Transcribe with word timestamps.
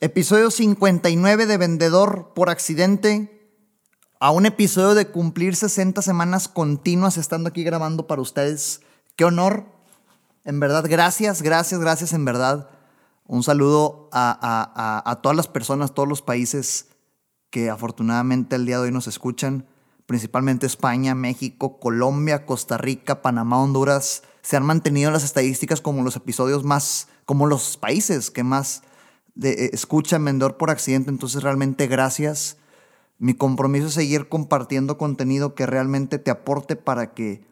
episodio 0.00 0.50
59 0.50 1.44
de 1.44 1.58
Vendedor 1.58 2.32
por 2.34 2.48
Accidente, 2.48 3.36
a 4.18 4.30
un 4.30 4.46
episodio 4.46 4.94
de 4.94 5.08
cumplir 5.08 5.54
60 5.54 6.00
semanas 6.00 6.48
continuas 6.48 7.18
estando 7.18 7.50
aquí 7.50 7.64
grabando 7.64 8.06
para 8.06 8.22
ustedes. 8.22 8.80
Qué 9.16 9.26
honor, 9.26 9.66
en 10.44 10.58
verdad, 10.58 10.86
gracias, 10.88 11.42
gracias, 11.42 11.80
gracias, 11.80 12.14
en 12.14 12.24
verdad. 12.24 12.70
Un 13.26 13.42
saludo 13.42 14.08
a, 14.10 15.02
a 15.04 15.20
todas 15.20 15.36
las 15.36 15.48
personas, 15.48 15.92
todos 15.92 16.08
los 16.08 16.22
países 16.22 16.86
que 17.50 17.68
afortunadamente 17.68 18.56
el 18.56 18.64
día 18.64 18.76
de 18.76 18.84
hoy 18.84 18.92
nos 18.92 19.06
escuchan, 19.06 19.66
principalmente 20.06 20.66
España, 20.66 21.14
México, 21.14 21.78
Colombia, 21.78 22.46
Costa 22.46 22.78
Rica, 22.78 23.20
Panamá, 23.20 23.62
Honduras, 23.62 24.22
se 24.40 24.56
han 24.56 24.64
mantenido 24.64 25.10
las 25.10 25.24
estadísticas 25.24 25.82
como 25.82 26.02
los 26.02 26.16
episodios 26.16 26.64
más 26.64 27.08
como 27.26 27.46
los 27.46 27.76
países 27.76 28.30
que 28.30 28.42
más 28.42 28.82
eh, 29.42 29.70
escuchan 29.72 30.24
Vendedor 30.24 30.56
por 30.56 30.70
accidente. 30.70 31.10
Entonces, 31.10 31.42
realmente 31.42 31.86
gracias. 31.86 32.56
Mi 33.18 33.34
compromiso 33.34 33.88
es 33.88 33.94
seguir 33.94 34.28
compartiendo 34.28 34.96
contenido 34.96 35.54
que 35.54 35.66
realmente 35.66 36.18
te 36.18 36.30
aporte 36.30 36.76
para 36.76 37.12
que 37.12 37.42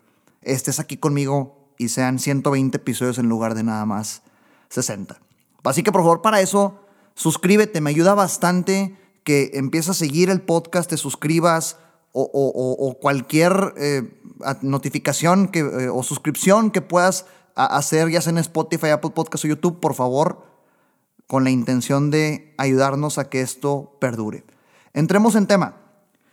estés 0.43 0.81
aquí 0.81 0.97
conmigo 0.97 1.59
y 1.79 1.89
sean 1.89 2.19
120 2.19 2.77
episodios 2.77 3.19
en 3.19 3.29
lugar 3.29 3.55
de 3.55 3.63
nada 3.63 3.85
más 3.85 4.23
60. 4.71 5.21
Así 5.65 5.83
que 5.83 5.93
por 5.93 6.01
favor 6.01 6.23
para 6.23 6.41
eso, 6.41 6.81
suscríbete, 7.15 7.81
me 7.81 7.91
ayuda 7.91 8.15
bastante 8.15 8.97
que 9.25 9.51
empieces 9.55 9.91
a 9.91 9.95
seguir 9.95 10.31
el 10.31 10.41
podcast, 10.41 10.89
te 10.89 10.97
suscribas 10.97 11.77
o, 12.13 12.97
cualquier 13.01 13.75
eh, 13.77 14.11
notificación 14.63 15.49
que, 15.49 15.61
eh, 15.61 15.89
o 15.89 16.03
suscripción 16.03 16.71
que 16.71 16.81
puedas 16.81 17.27
hacer, 17.55 18.09
ya 18.09 18.23
sea 18.23 18.31
en 18.31 18.39
Spotify, 18.39 18.89
Apple 18.89 19.11
Podcast 19.11 19.45
o 19.45 19.49
YouTube, 19.49 19.81
por 19.81 19.95
favor, 19.95 20.48
con 21.29 21.45
la 21.45 21.51
intención 21.51 22.11
de 22.11 22.55
ayudarnos 22.59 23.19
a 23.19 23.29
que 23.29 23.43
esto 23.43 23.97
perdure. 24.01 24.45
Entremos 24.95 25.37
en 25.37 25.47
tema. 25.47 25.77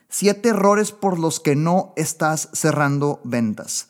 Siete 0.10 0.50
errores 0.50 0.92
por 0.92 1.20
los 1.20 1.40
que 1.40 1.56
no 1.56 1.94
estás 1.98 2.50
cerrando 2.54 3.20
ventas. 3.24 3.90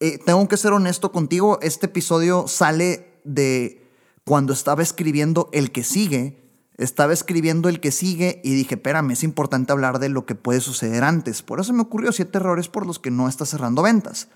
Eh, 0.00 0.18
tengo 0.18 0.46
que 0.46 0.58
ser 0.58 0.72
honesto 0.72 1.12
contigo, 1.12 1.58
este 1.62 1.86
episodio 1.86 2.46
sale 2.46 3.20
de 3.24 3.90
cuando 4.24 4.52
estaba 4.52 4.82
escribiendo 4.82 5.48
el 5.52 5.72
que 5.72 5.82
sigue. 5.82 6.44
Estaba 6.76 7.14
escribiendo 7.14 7.70
el 7.70 7.80
que 7.80 7.90
sigue 7.90 8.42
y 8.44 8.52
dije, 8.52 8.74
espérame, 8.74 9.12
es 9.12 9.22
importante 9.22 9.72
hablar 9.72 9.98
de 9.98 10.10
lo 10.10 10.26
que 10.26 10.34
puede 10.34 10.60
suceder 10.60 11.04
antes. 11.04 11.40
Por 11.42 11.58
eso 11.58 11.72
me 11.72 11.82
ocurrió 11.82 12.12
siete 12.12 12.36
errores 12.36 12.68
por 12.68 12.86
los 12.86 12.98
que 12.98 13.10
no 13.10 13.28
estás 13.28 13.48
cerrando 13.48 13.82
ventas. 13.82 14.28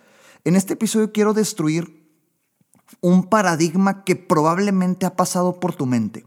En 0.44 0.56
este 0.56 0.72
episodio 0.74 1.12
quiero 1.12 1.34
destruir 1.34 2.07
un 3.00 3.24
paradigma 3.24 4.04
que 4.04 4.16
probablemente 4.16 5.06
ha 5.06 5.16
pasado 5.16 5.60
por 5.60 5.74
tu 5.74 5.86
mente. 5.86 6.26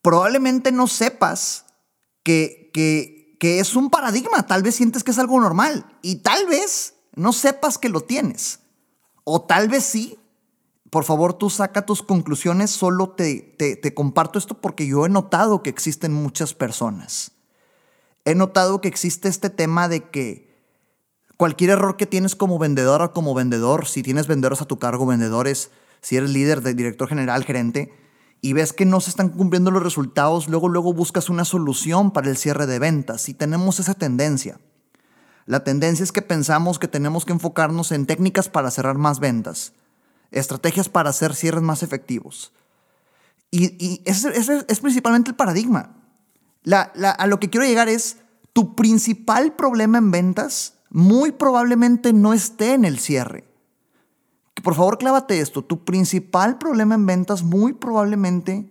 Probablemente 0.00 0.72
no 0.72 0.86
sepas 0.86 1.66
que, 2.22 2.70
que, 2.72 3.60
es 3.60 3.74
un 3.74 3.90
paradigma, 3.90 4.46
tal 4.46 4.62
vez 4.62 4.76
sientes 4.76 5.04
que 5.04 5.10
es 5.10 5.18
algo 5.18 5.40
normal 5.40 5.86
y 6.00 6.16
tal 6.16 6.46
vez 6.46 6.94
no 7.14 7.32
sepas 7.32 7.78
que 7.78 7.88
lo 7.88 8.02
tienes. 8.02 8.60
O 9.24 9.42
tal 9.42 9.68
vez 9.68 9.84
sí. 9.84 10.18
Por 10.90 11.04
favor, 11.04 11.32
tú 11.32 11.48
saca 11.48 11.86
tus 11.86 12.02
conclusiones, 12.02 12.70
solo 12.70 13.10
te, 13.10 13.56
te 13.58 13.94
comparto 13.94 14.38
esto 14.38 14.60
porque 14.60 14.86
yo 14.86 15.06
he 15.06 15.08
notado 15.08 15.62
que 15.62 15.70
existen 15.70 16.12
muchas 16.12 16.52
personas. 16.52 17.32
He 18.24 18.34
notado 18.34 18.80
que 18.80 18.88
existe 18.88 19.28
este 19.28 19.50
tema 19.50 19.88
de 19.88 20.10
que 20.10 20.51
cualquier 21.42 21.70
error 21.70 21.96
que 21.96 22.06
tienes 22.06 22.36
como 22.36 22.56
vendedor 22.56 23.02
o 23.02 23.12
como 23.12 23.34
vendedor, 23.34 23.88
si 23.88 24.04
tienes 24.04 24.28
vendedores 24.28 24.62
a 24.62 24.64
tu 24.64 24.78
cargo, 24.78 25.06
vendedores, 25.06 25.72
si 26.00 26.16
eres 26.16 26.30
líder, 26.30 26.62
de 26.62 26.72
director 26.72 27.08
general, 27.08 27.42
gerente, 27.42 27.92
y 28.40 28.52
ves 28.52 28.72
que 28.72 28.84
no 28.84 29.00
se 29.00 29.10
están 29.10 29.30
cumpliendo 29.30 29.72
los 29.72 29.82
resultados, 29.82 30.46
luego, 30.46 30.68
luego 30.68 30.92
buscas 30.92 31.28
una 31.28 31.44
solución 31.44 32.12
para 32.12 32.30
el 32.30 32.36
cierre 32.36 32.66
de 32.66 32.78
ventas. 32.78 33.28
Y 33.28 33.34
tenemos 33.34 33.80
esa 33.80 33.94
tendencia. 33.94 34.60
La 35.44 35.64
tendencia 35.64 36.04
es 36.04 36.12
que 36.12 36.22
pensamos 36.22 36.78
que 36.78 36.86
tenemos 36.86 37.24
que 37.24 37.32
enfocarnos 37.32 37.90
en 37.90 38.06
técnicas 38.06 38.48
para 38.48 38.70
cerrar 38.70 38.98
más 38.98 39.18
ventas, 39.18 39.72
estrategias 40.30 40.88
para 40.88 41.10
hacer 41.10 41.34
cierres 41.34 41.62
más 41.62 41.82
efectivos. 41.82 42.52
Y, 43.50 44.00
ese, 44.04 44.30
es 44.68 44.78
principalmente 44.78 45.30
el 45.30 45.36
paradigma. 45.36 45.96
a 46.70 47.26
lo 47.26 47.40
que 47.40 47.50
quiero 47.50 47.66
llegar 47.66 47.88
es, 47.88 48.18
tu 48.52 48.76
principal 48.76 49.56
problema 49.56 49.98
en 49.98 50.12
ventas 50.12 50.74
muy 50.92 51.32
probablemente 51.32 52.12
no 52.12 52.34
esté 52.34 52.74
en 52.74 52.84
el 52.84 52.98
cierre. 52.98 53.48
Por 54.62 54.74
favor, 54.74 54.98
clávate 54.98 55.40
esto. 55.40 55.64
Tu 55.64 55.84
principal 55.84 56.58
problema 56.58 56.94
en 56.94 57.06
ventas 57.06 57.42
muy 57.42 57.72
probablemente 57.72 58.70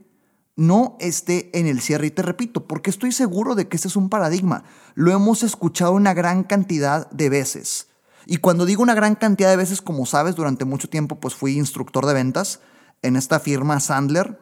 no 0.55 0.97
esté 0.99 1.49
en 1.57 1.65
el 1.65 1.81
cierre. 1.81 2.07
Y 2.07 2.11
te 2.11 2.21
repito, 2.21 2.67
porque 2.67 2.91
estoy 2.91 3.11
seguro 3.11 3.55
de 3.55 3.67
que 3.67 3.75
este 3.75 3.87
es 3.87 3.95
un 3.95 4.09
paradigma. 4.09 4.63
Lo 4.93 5.11
hemos 5.11 5.41
escuchado 5.41 5.93
una 5.93 6.13
gran 6.13 6.43
cantidad 6.43 7.09
de 7.09 7.29
veces. 7.29 7.87
Y 8.27 8.37
cuando 8.37 8.67
digo 8.67 8.83
una 8.83 8.93
gran 8.93 9.15
cantidad 9.15 9.49
de 9.49 9.57
veces, 9.57 9.81
como 9.81 10.05
sabes, 10.05 10.35
durante 10.35 10.63
mucho 10.63 10.87
tiempo 10.89 11.19
pues 11.19 11.33
fui 11.33 11.57
instructor 11.57 12.05
de 12.05 12.13
ventas 12.13 12.59
en 13.01 13.15
esta 13.15 13.39
firma 13.39 13.79
Sandler. 13.79 14.39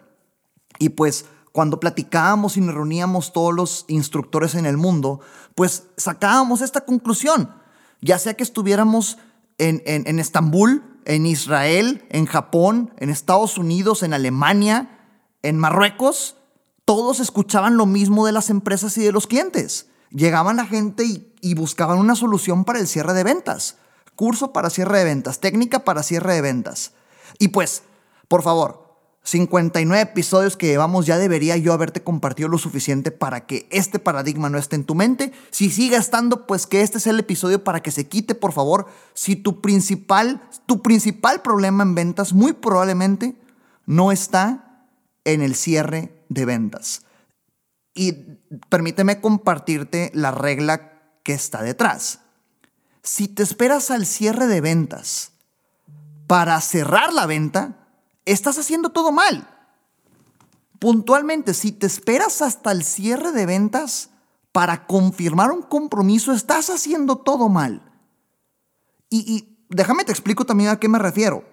Y 0.80 0.90
pues 0.90 1.26
cuando 1.54 1.80
platicábamos 1.80 2.58
y 2.58 2.62
nos 2.62 2.76
reuníamos 2.76 3.32
todos 3.32 3.54
los 3.54 3.86
instructores 3.88 4.54
en 4.56 4.66
el 4.66 4.76
mundo, 4.76 5.22
pues 5.56 5.86
sacábamos 5.96 6.60
esta 6.60 6.82
conclusión 6.82 7.50
ya 8.02 8.18
sea 8.20 8.36
que 8.36 8.44
estuviéramos 8.44 9.18
en, 9.58 9.82
en, 9.86 10.20
Estambul, 10.20 10.84
en 11.06 11.26
Israel, 11.26 12.06
en 12.10 12.26
Japón, 12.26 12.94
en 12.98 13.10
Estados 13.10 13.58
Unidos, 13.58 14.04
en 14.04 14.14
Alemania, 14.14 15.00
en 15.42 15.58
Marruecos, 15.58 16.38
todos 16.86 17.20
escuchaban 17.20 17.78
lo 17.78 17.86
mismo 17.86 18.26
de 18.26 18.32
las 18.32 18.50
empresas 18.50 18.98
y 18.98 19.04
de 19.04 19.12
los 19.12 19.28
clientes. 19.28 19.88
Llegaban 20.12 20.56
la 20.56 20.66
gente 20.66 21.04
y, 21.04 21.34
y, 21.42 21.54
buscaban 21.54 22.00
una 22.00 22.16
solución 22.16 22.66
para 22.66 22.80
el 22.80 22.88
cierre 22.88 23.14
de 23.14 23.24
ventas. 23.24 23.78
Curso 24.16 24.54
para 24.54 24.70
cierre 24.70 24.98
de 25.00 25.04
ventas, 25.04 25.40
técnica 25.40 25.84
para 25.84 26.04
cierre 26.04 26.34
de 26.34 26.42
ventas. 26.42 26.94
Y 27.38 27.50
pues, 27.50 27.84
por 28.28 28.42
favor, 28.42 28.89
59 29.30 30.02
episodios 30.02 30.58
que 30.58 30.68
llevamos, 30.68 31.06
ya 31.06 31.18
debería 31.18 31.56
yo 31.56 31.74
haberte 31.74 32.02
compartido 32.02 32.50
lo 32.50 32.58
suficiente 32.58 33.12
para 33.12 33.46
que 33.46 33.68
este 33.70 34.00
paradigma 34.00 34.50
no 34.50 34.58
esté 34.58 34.76
en 34.76 34.86
tu 34.86 34.96
mente. 34.96 35.32
Si 35.52 35.70
sigue 35.70 35.98
estando, 35.98 36.48
pues 36.48 36.66
que 36.66 36.82
este 36.82 36.98
es 36.98 37.08
el 37.08 37.20
episodio 37.20 37.64
para 37.64 37.82
que 37.82 37.92
se 37.92 38.08
quite, 38.08 38.34
por 38.34 38.54
favor. 38.54 38.88
Si 39.14 39.36
tu 39.36 39.62
principal, 39.62 40.42
tu 40.66 40.82
principal 40.82 41.42
problema 41.42 41.84
en 41.84 41.96
ventas 41.96 42.34
muy 42.34 42.54
probablemente 42.54 43.36
no 43.86 44.12
está 44.12 44.88
en 45.26 45.42
el 45.42 45.56
cierre 45.56 46.24
de 46.30 46.46
ventas. 46.46 47.04
Y 47.94 48.14
permíteme 48.70 49.22
compartirte 49.22 50.12
la 50.14 50.32
regla 50.32 50.94
que 51.24 51.34
está 51.34 51.62
detrás. 51.62 52.22
Si 53.04 53.28
te 53.28 53.44
esperas 53.44 53.92
al 53.92 54.06
cierre 54.06 54.48
de 54.48 54.62
ventas 54.62 55.34
para 56.26 56.60
cerrar 56.62 57.14
la 57.14 57.26
venta, 57.26 57.79
estás 58.26 58.58
haciendo 58.58 58.90
todo 58.90 59.12
mal. 59.12 59.48
Puntualmente, 60.80 61.54
si 61.54 61.72
te 61.72 61.86
esperas 61.86 62.42
hasta 62.42 62.72
el 62.72 62.84
cierre 62.84 63.32
de 63.32 63.46
ventas 63.46 64.12
para 64.52 64.88
confirmar 64.88 65.52
un 65.52 65.62
compromiso, 65.62 66.32
estás 66.32 66.70
haciendo 66.70 67.18
todo 67.18 67.50
mal. 67.50 67.92
Y, 69.10 69.58
déjame 69.70 70.06
te 70.06 70.12
explico 70.12 70.46
también 70.46 70.70
a 70.70 70.80
qué 70.80 70.88
me 70.88 71.00
refiero. 71.00 71.44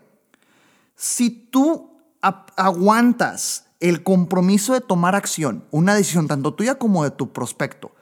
Si 0.95 1.31
tú 1.31 1.93
aguantas 2.21 3.67
el 3.81 4.03
compromiso 4.03 4.73
de 4.73 4.81
tomar 4.81 5.15
acción, 5.15 5.67
una 5.71 5.95
decisión 5.95 6.29
tanto 6.29 6.55
tuya 6.55 6.77
como 6.77 7.05
de 7.05 7.11
tu 7.11 7.33
prospecto, 7.33 7.93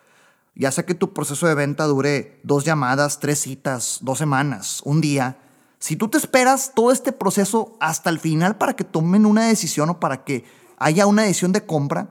ya 0.54 0.70
sea 0.70 0.86
que 0.86 0.94
tu 0.94 1.12
proceso 1.12 1.46
de 1.46 1.54
venta 1.54 1.84
dure 1.84 2.40
dos 2.44 2.64
llamadas, 2.64 3.18
tres 3.18 3.40
citas, 3.40 3.98
dos 4.02 4.18
semanas, 4.18 4.82
un 4.84 5.00
día, 5.00 5.38
si 5.84 5.96
tú 5.96 6.08
te 6.08 6.16
esperas 6.16 6.72
todo 6.74 6.92
este 6.92 7.12
proceso 7.12 7.76
hasta 7.78 8.08
el 8.08 8.18
final 8.18 8.56
para 8.56 8.74
que 8.74 8.84
tomen 8.84 9.26
una 9.26 9.48
decisión 9.48 9.90
o 9.90 10.00
para 10.00 10.24
que 10.24 10.46
haya 10.78 11.06
una 11.06 11.24
decisión 11.24 11.52
de 11.52 11.66
compra, 11.66 12.08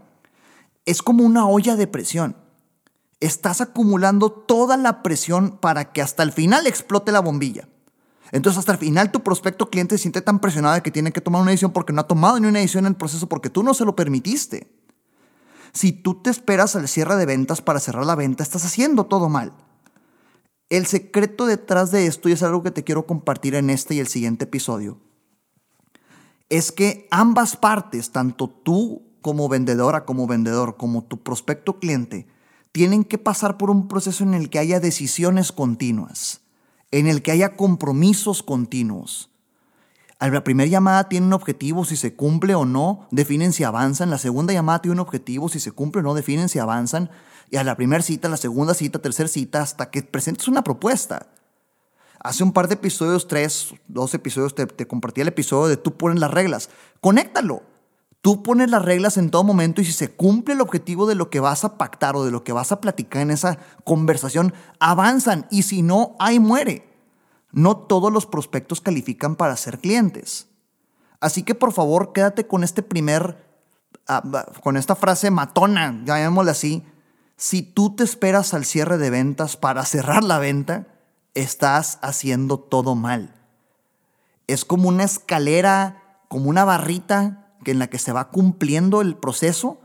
es 0.86 1.02
como 1.02 1.24
una 1.24 1.48
olla 1.48 1.76
de 1.76 1.88
presión. 1.88 2.36
Estás 3.20 3.62
acumulando 3.62 4.32
toda 4.32 4.78
la 4.78 5.02
presión 5.02 5.58
para 5.58 5.92
que 5.92 6.04
hasta 6.04 6.22
el 6.22 6.32
final 6.32 6.68
explote 6.68 7.12
la 7.12 7.22
bombilla. 7.22 7.68
Entonces 8.32 8.60
hasta 8.60 8.74
el 8.74 8.78
final 8.78 9.12
tu 9.12 9.24
prospecto 9.24 9.72
cliente 9.72 9.98
se 9.98 10.04
siente 10.04 10.22
tan 10.22 10.38
presionado 10.38 10.76
de 10.76 10.84
que 10.84 10.92
tiene 10.92 11.12
que 11.12 11.22
tomar 11.22 11.42
una 11.42 11.50
decisión 11.50 11.72
porque 11.72 11.94
no 11.94 12.02
ha 12.02 12.08
tomado 12.08 12.40
ni 12.40 12.46
una 12.46 12.60
decisión 12.60 12.86
en 12.86 12.92
el 12.92 12.98
proceso 12.98 13.28
porque 13.28 13.50
tú 13.50 13.64
no 13.64 13.74
se 13.74 13.86
lo 13.86 13.96
permitiste. 13.96 14.72
Si 15.72 15.94
tú 15.94 16.22
te 16.22 16.30
esperas 16.30 16.76
al 16.76 16.88
cierre 16.88 17.16
de 17.16 17.26
ventas 17.26 17.64
para 17.64 17.80
cerrar 17.80 18.06
la 18.06 18.14
venta, 18.14 18.44
estás 18.44 18.66
haciendo 18.66 19.08
todo 19.08 19.30
mal. 19.30 19.52
El 20.74 20.88
secreto 20.88 21.46
detrás 21.46 21.92
de 21.92 22.08
esto, 22.08 22.30
y 22.30 22.32
es 22.32 22.42
algo 22.42 22.64
que 22.64 22.72
te 22.72 22.84
quiero 22.84 23.06
compartir 23.06 23.54
en 23.54 23.70
este 23.70 23.94
y 23.94 24.00
el 24.00 24.08
siguiente 24.08 24.46
episodio, 24.46 24.98
es 26.50 26.72
que 26.72 27.08
ambas 27.12 27.56
partes, 27.56 28.10
tanto 28.10 28.50
tú 28.50 29.04
como 29.22 29.48
vendedora, 29.50 30.04
como 30.04 30.26
vendedor, 30.26 30.76
como 30.76 31.04
tu 31.04 31.22
prospecto 31.22 31.78
cliente, 31.78 32.26
tienen 32.72 33.04
que 33.04 33.20
pasar 33.20 33.60
por 33.60 33.70
un 33.70 33.88
proceso 33.88 34.24
en 34.24 34.34
el 34.34 34.50
que 34.50 34.58
haya 34.58 34.80
decisiones 34.80 35.52
continuas, 35.52 36.42
en 36.90 37.06
el 37.06 37.22
que 37.22 37.30
haya 37.30 37.56
compromisos 37.56 38.42
continuos. 38.42 39.30
A 40.24 40.30
la 40.30 40.42
primera 40.42 40.70
llamada 40.70 41.10
tiene 41.10 41.28
un 41.28 41.34
objetivo, 41.34 41.84
si 41.84 41.98
se 41.98 42.16
cumple 42.16 42.56
o 42.56 42.64
no, 42.64 43.10
definen 43.12 43.52
si 43.52 43.66
avanzan. 43.66 44.10
La 44.10 44.18
segunda 44.18 44.54
llamada 44.54 44.82
tiene 44.82 44.94
un 44.94 45.02
objetivo, 45.02 45.50
si 45.50 45.60
se 45.60 45.74
cumple 45.74 46.00
o 46.00 46.04
no, 46.06 46.14
definen 46.14 46.48
si 46.48 46.60
avanzan 46.60 47.10
y 47.52 47.58
a 47.58 47.64
la 47.66 47.76
primera 47.76 48.02
cita, 48.02 48.30
la 48.30 48.38
segunda 48.38 48.74
cita, 48.74 49.00
tercera 49.00 49.28
cita, 49.28 49.62
hasta 49.62 49.92
que 49.92 50.02
presentes 50.02 50.48
una 50.48 50.64
propuesta. 50.64 51.28
Hace 52.22 52.42
un 52.42 52.54
par 52.54 52.70
de 52.70 52.76
episodios, 52.76 53.28
tres, 53.28 53.74
dos 53.90 54.14
episodios, 54.14 54.56
te, 54.56 54.66
te 54.66 54.88
compartí 54.88 55.20
el 55.20 55.28
episodio 55.28 55.68
de 55.68 55.76
tú 55.76 55.98
pones 55.98 56.22
las 56.22 56.32
reglas. 56.32 56.70
Conéctalo. 57.02 57.64
Tú 58.22 58.44
pones 58.44 58.70
las 58.70 58.82
reglas 58.82 59.18
en 59.18 59.30
todo 59.30 59.44
momento 59.44 59.82
y 59.82 59.86
si 59.86 59.92
se 59.92 60.10
cumple 60.10 60.54
el 60.54 60.62
objetivo 60.62 61.06
de 61.06 61.16
lo 61.16 61.30
que 61.30 61.42
vas 61.42 61.66
a 61.66 61.78
pactar 61.78 62.16
o 62.16 62.24
de 62.24 62.32
lo 62.32 62.46
que 62.46 62.54
vas 62.54 62.72
a 62.72 62.80
platicar 62.80 63.24
en 63.24 63.32
esa 63.32 63.58
conversación, 63.84 64.54
avanzan 64.80 65.48
y 65.52 65.64
si 65.64 65.82
no, 65.82 66.16
ahí 66.18 66.40
muere. 66.40 66.93
No 67.54 67.78
todos 67.78 68.12
los 68.12 68.26
prospectos 68.26 68.82
califican 68.82 69.36
para 69.36 69.56
ser 69.56 69.80
clientes. 69.80 70.48
Así 71.22 71.44
que 71.44 71.56
por 71.56 71.72
favor, 71.72 72.12
quédate 72.12 72.48
con 72.48 72.64
este 72.66 72.84
primer, 72.84 73.38
ah, 74.08 74.22
con 74.62 74.76
esta 74.76 74.96
frase 74.96 75.32
matona, 75.32 76.02
llamémosle 76.04 76.52
así, 76.52 76.84
si 77.38 77.62
tú 77.62 77.96
te 77.96 78.04
esperas 78.04 78.54
al 78.54 78.66
cierre 78.66 78.98
de 78.98 79.10
ventas 79.10 79.56
para 79.56 79.86
cerrar 79.86 80.24
la 80.24 80.40
venta, 80.40 80.88
estás 81.36 82.00
haciendo 82.02 82.60
todo 82.60 82.96
mal. 82.96 83.34
Es 84.48 84.66
como 84.66 84.90
una 84.90 85.04
escalera, 85.04 86.20
como 86.28 86.50
una 86.50 86.66
barrita 86.66 87.56
en 87.64 87.80
la 87.80 87.88
que 87.88 88.00
se 88.00 88.12
va 88.12 88.30
cumpliendo 88.30 89.02
el 89.02 89.16
proceso. 89.16 89.80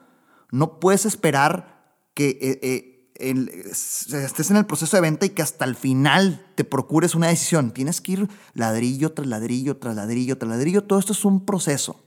No 0.51 0.81
puedes 0.81 1.07
esperar 1.07 1.85
que 2.15 2.31
eh, 2.41 2.59
eh, 2.63 2.98
estés 3.19 4.51
en 4.51 4.57
el 4.57 4.67
proceso 4.67 4.97
de 4.97 5.01
venta 5.01 5.27
y 5.27 5.31
que 5.31 5.43
hasta 5.43 5.65
el 5.65 5.75
final 5.75 6.47
te 6.55 6.65
procures 6.65 7.15
una 7.15 7.29
decisión. 7.29 7.73
Tienes 7.73 8.01
que 8.01 8.13
ir 8.13 8.29
ladrillo 8.55 9.13
tras 9.13 9.27
ladrillo, 9.27 9.77
tras 9.77 9.97
ladrillo, 9.97 10.39
tras 10.39 10.51
ladrillo. 10.51 10.85
Todo 10.85 10.99
esto 10.99 11.13
es 11.13 11.25
un 11.25 11.45
proceso. 11.45 12.05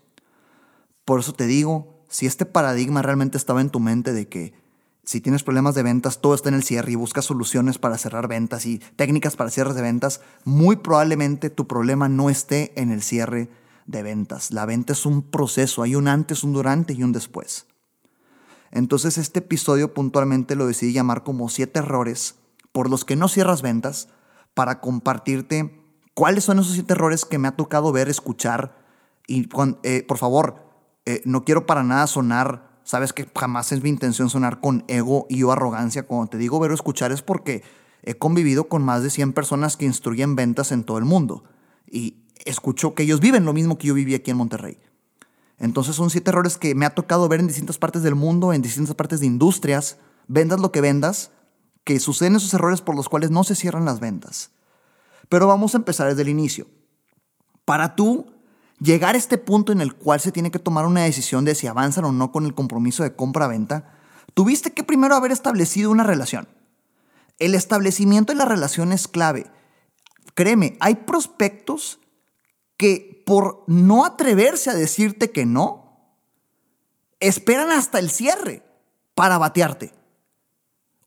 Por 1.06 1.20
eso 1.20 1.34
te 1.34 1.48
digo, 1.48 2.06
si 2.08 2.26
este 2.26 2.46
paradigma 2.46 3.02
realmente 3.02 3.38
estaba 3.38 3.62
en 3.62 3.70
tu 3.70 3.80
mente 3.80 4.14
de 4.14 4.28
que 4.28 4.54
si 5.04 5.20
tienes 5.20 5.44
problemas 5.44 5.76
de 5.76 5.84
ventas, 5.84 6.22
todo 6.22 6.36
está 6.36 6.50
en 6.50 6.56
el 6.56 6.64
cierre 6.64 6.92
y 6.92 6.96
buscas 6.96 7.26
soluciones 7.26 7.78
para 7.78 7.98
cerrar 7.98 8.28
ventas 8.28 8.66
y 8.66 8.80
técnicas 8.96 9.36
para 9.36 9.50
cierres 9.50 9.76
de 9.76 9.82
ventas, 9.82 10.22
muy 10.46 10.76
probablemente 10.78 11.50
tu 11.50 11.68
problema 11.68 12.08
no 12.08 12.30
esté 12.30 12.72
en 12.80 12.92
el 12.92 13.02
cierre 13.02 13.50
de 13.88 14.04
ventas. 14.04 14.52
La 14.52 14.66
venta 14.66 14.94
es 14.94 15.06
un 15.06 15.24
proceso, 15.24 15.84
hay 15.84 15.96
un 15.96 16.08
antes, 16.08 16.44
un 16.44 16.54
durante 16.54 16.94
y 16.94 17.04
un 17.04 17.12
después. 17.12 17.66
Entonces 18.72 19.18
este 19.18 19.40
episodio 19.40 19.94
puntualmente 19.94 20.56
lo 20.56 20.68
decidí 20.68 20.94
llamar 20.94 21.24
como 21.24 21.50
siete 21.50 21.80
errores 21.80 22.36
por 22.72 22.90
los 22.90 23.06
que 23.06 23.16
no 23.16 23.28
cierras 23.28 23.62
ventas 23.62 24.08
para 24.54 24.80
compartirte 24.80 25.84
cuáles 26.14 26.44
son 26.44 26.60
esos 26.60 26.74
siete 26.74 26.94
errores 26.94 27.26
que 27.26 27.38
me 27.38 27.48
ha 27.48 27.56
tocado 27.56 27.92
ver, 27.92 28.10
escuchar 28.10 28.78
y 29.28 29.50
eh, 29.84 30.04
por 30.08 30.18
favor, 30.18 30.56
eh, 31.06 31.22
no 31.26 31.44
quiero 31.44 31.66
para 31.66 31.84
nada 31.84 32.08
sonar 32.08 32.72
Sabes 32.84 33.14
que 33.14 33.28
jamás 33.38 33.72
es 33.72 33.84
mi 33.84 33.90
intención 33.90 34.30
sonar 34.30 34.60
con 34.60 34.84
ego 34.88 35.26
y 35.30 35.44
o 35.44 35.52
arrogancia. 35.52 36.04
Cuando 36.04 36.28
te 36.28 36.38
digo 36.38 36.60
ver 36.60 36.72
o 36.72 36.74
escuchar 36.74 37.12
es 37.12 37.22
porque 37.22 37.64
he 38.04 38.16
convivido 38.16 38.68
con 38.68 38.84
más 38.84 39.04
de 39.04 39.10
100 39.10 39.34
personas 39.34 39.78
que 39.78 39.86
instruyen 39.86 40.36
ventas 40.36 40.72
en 40.72 40.84
todo 40.84 40.98
el 40.98 41.06
mundo. 41.06 41.44
Y 41.90 42.18
escucho 42.46 42.96
que 42.96 43.04
ellos 43.04 43.20
viven 43.20 43.46
lo 43.46 43.54
mismo 43.54 43.78
que 43.78 43.88
yo 43.88 43.94
viví 43.94 44.16
aquí 44.16 44.32
en 44.32 44.38
Monterrey. 44.38 44.78
Entonces 45.62 45.96
son 45.96 46.10
siete 46.10 46.32
errores 46.32 46.58
que 46.58 46.74
me 46.74 46.88
ha 46.88 46.90
tocado 46.90 47.30
ver 47.30 47.40
en 47.40 47.48
distintas 47.48 47.78
partes 47.78 48.02
del 48.02 48.16
mundo, 48.16 48.52
en 48.52 48.64
distintas 48.64 48.96
partes 48.96 49.20
de 49.20 49.28
industrias. 49.28 49.98
Vendas 50.28 50.60
lo 50.60 50.72
que 50.72 50.82
vendas, 50.82 51.32
que 51.84 52.00
suceden 52.00 52.36
esos 52.36 52.54
errores 52.56 52.82
por 52.82 52.96
los 52.96 53.08
cuales 53.10 53.30
no 53.30 53.44
se 53.44 53.54
cierran 53.54 53.86
las 53.86 54.00
ventas. 54.00 54.50
Pero 55.30 55.48
vamos 55.48 55.76
a 55.76 55.78
empezar 55.78 56.10
desde 56.10 56.24
el 56.24 56.30
inicio. 56.30 56.66
Para 57.64 57.96
tú 57.96 58.34
llegar 58.80 59.14
a 59.14 59.20
este 59.20 59.38
punto 59.38 59.72
en 59.72 59.82
el 59.82 59.94
cual 59.94 60.20
se 60.20 60.32
tiene 60.32 60.50
que 60.50 60.58
tomar 60.58 60.88
una 60.88 61.04
decisión 61.04 61.46
de 61.46 61.54
si 61.54 61.68
avanzan 61.68 62.06
o 62.06 62.12
no 62.12 62.32
con 62.32 62.46
el 62.46 62.56
compromiso 62.56 63.04
de 63.04 63.16
compra-venta, 63.16 63.94
tuviste 64.34 64.74
que 64.74 64.84
primero 64.84 65.16
haber 65.16 65.32
establecido 65.32 65.92
una 65.92 66.04
relación. 66.04 66.48
El 67.38 67.54
establecimiento 67.54 68.34
de 68.34 68.40
la 68.40 68.46
relación 68.46 68.92
es 68.92 69.08
clave. 69.08 69.46
Créeme, 70.34 70.76
hay 70.80 70.96
prospectos 70.96 72.00
que 72.78 73.21
por 73.32 73.64
no 73.66 74.04
atreverse 74.04 74.70
a 74.72 74.74
decirte 74.74 75.32
que 75.32 75.46
no, 75.46 76.18
esperan 77.22 77.72
hasta 77.72 77.98
el 77.98 78.10
cierre 78.10 78.62
para 79.16 79.38
batearte. 79.38 79.94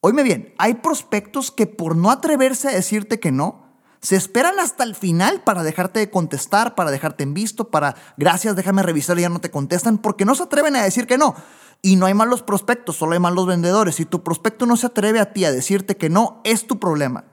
Oíme 0.00 0.22
bien, 0.22 0.54
hay 0.56 0.72
prospectos 0.72 1.50
que 1.50 1.66
por 1.66 1.96
no 1.96 2.10
atreverse 2.10 2.68
a 2.68 2.72
decirte 2.72 3.20
que 3.20 3.30
no, 3.30 3.76
se 4.00 4.16
esperan 4.16 4.58
hasta 4.58 4.84
el 4.84 4.94
final 4.94 5.42
para 5.42 5.62
dejarte 5.62 6.00
de 6.00 6.08
contestar, 6.08 6.74
para 6.74 6.90
dejarte 6.90 7.24
en 7.24 7.34
visto, 7.34 7.68
para 7.70 7.94
gracias, 8.16 8.56
déjame 8.56 8.82
revisar 8.82 9.18
ya 9.18 9.28
no 9.28 9.42
te 9.42 9.50
contestan, 9.50 9.98
porque 9.98 10.24
no 10.24 10.34
se 10.34 10.44
atreven 10.44 10.76
a 10.76 10.82
decir 10.82 11.06
que 11.06 11.18
no. 11.18 11.34
Y 11.82 11.96
no 11.96 12.06
hay 12.06 12.14
malos 12.14 12.42
prospectos, 12.42 12.96
solo 12.96 13.12
hay 13.12 13.20
malos 13.20 13.46
vendedores. 13.46 13.96
Si 13.96 14.06
tu 14.06 14.22
prospecto 14.22 14.64
no 14.64 14.78
se 14.78 14.86
atreve 14.86 15.20
a 15.20 15.34
ti 15.34 15.44
a 15.44 15.52
decirte 15.52 15.98
que 15.98 16.08
no, 16.08 16.40
es 16.44 16.66
tu 16.66 16.80
problema. 16.80 17.26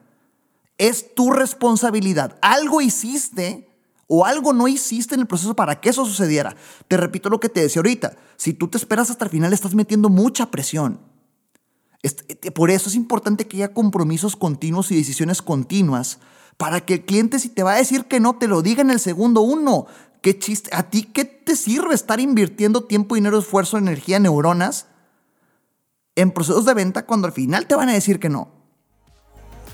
Es 0.77 1.15
tu 1.15 1.31
responsabilidad. 1.31 2.37
Algo 2.41 2.81
hiciste 2.81 3.70
o 4.13 4.25
algo 4.25 4.51
no 4.51 4.67
hiciste 4.67 5.15
en 5.15 5.21
el 5.21 5.25
proceso 5.25 5.55
para 5.55 5.79
que 5.79 5.87
eso 5.87 6.05
sucediera. 6.05 6.53
Te 6.89 6.97
repito 6.97 7.29
lo 7.29 7.39
que 7.39 7.47
te 7.47 7.61
decía 7.61 7.79
ahorita. 7.79 8.17
Si 8.35 8.51
tú 8.51 8.67
te 8.67 8.77
esperas 8.77 9.09
hasta 9.09 9.23
el 9.23 9.31
final, 9.31 9.53
estás 9.53 9.73
metiendo 9.73 10.09
mucha 10.09 10.51
presión. 10.51 10.99
Por 12.53 12.71
eso 12.71 12.89
es 12.89 12.95
importante 12.95 13.47
que 13.47 13.55
haya 13.55 13.73
compromisos 13.73 14.35
continuos 14.35 14.91
y 14.91 14.97
decisiones 14.97 15.41
continuas 15.41 16.19
para 16.57 16.81
que 16.81 16.95
el 16.95 17.05
cliente 17.05 17.39
si 17.39 17.47
te 17.47 17.63
va 17.63 17.71
a 17.71 17.77
decir 17.77 18.03
que 18.03 18.19
no, 18.19 18.35
te 18.35 18.49
lo 18.49 18.61
diga 18.61 18.81
en 18.81 18.91
el 18.91 18.99
segundo 18.99 19.39
uno. 19.39 19.85
¿Qué 20.21 20.37
chiste? 20.37 20.71
¿A 20.73 20.89
ti 20.89 21.03
qué 21.03 21.23
te 21.23 21.55
sirve 21.55 21.95
estar 21.95 22.19
invirtiendo 22.19 22.83
tiempo, 22.83 23.15
dinero, 23.15 23.39
esfuerzo, 23.39 23.77
energía, 23.77 24.19
neuronas 24.19 24.87
en 26.15 26.31
procesos 26.31 26.65
de 26.65 26.73
venta 26.73 27.05
cuando 27.05 27.27
al 27.27 27.33
final 27.33 27.65
te 27.65 27.75
van 27.75 27.87
a 27.87 27.93
decir 27.93 28.19
que 28.19 28.27
no? 28.27 28.60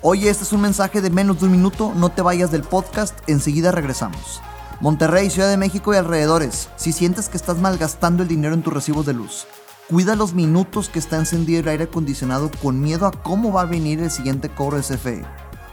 Oye, 0.04 0.30
este 0.30 0.44
es 0.44 0.54
un 0.54 0.62
mensaje 0.62 1.02
de 1.02 1.10
menos 1.10 1.40
de 1.40 1.48
un 1.48 1.54
minuto, 1.54 1.92
no 1.96 2.10
te 2.10 2.22
vayas 2.22 2.52
del 2.52 2.62
podcast, 2.62 3.18
enseguida 3.26 3.72
regresamos. 3.72 4.42
Monterrey, 4.80 5.32
Ciudad 5.32 5.50
de 5.50 5.58
México 5.58 5.92
y 5.92 5.98
alrededores, 5.98 6.70
si 6.76 6.94
sientes 6.94 7.30
que 7.30 7.38
estás 7.38 7.58
malgastando 7.58 8.22
el 8.22 8.30
dinero 8.30 8.54
en 8.54 8.62
tus 8.62 8.72
recibos 8.72 9.08
de 9.08 9.16
luz, 9.16 9.48
cuida 9.90 10.16
los 10.16 10.36
minutos 10.36 10.90
que 10.90 11.00
está 11.00 11.18
encendido 11.18 11.62
el 11.62 11.68
aire 11.68 11.86
acondicionado 11.86 12.52
con 12.62 12.80
miedo 12.80 13.08
a 13.08 13.12
cómo 13.12 13.52
va 13.52 13.62
a 13.62 13.66
venir 13.66 14.00
el 14.00 14.12
siguiente 14.12 14.50
cobro 14.50 14.78
de 14.78 14.84
CFE 14.84 15.26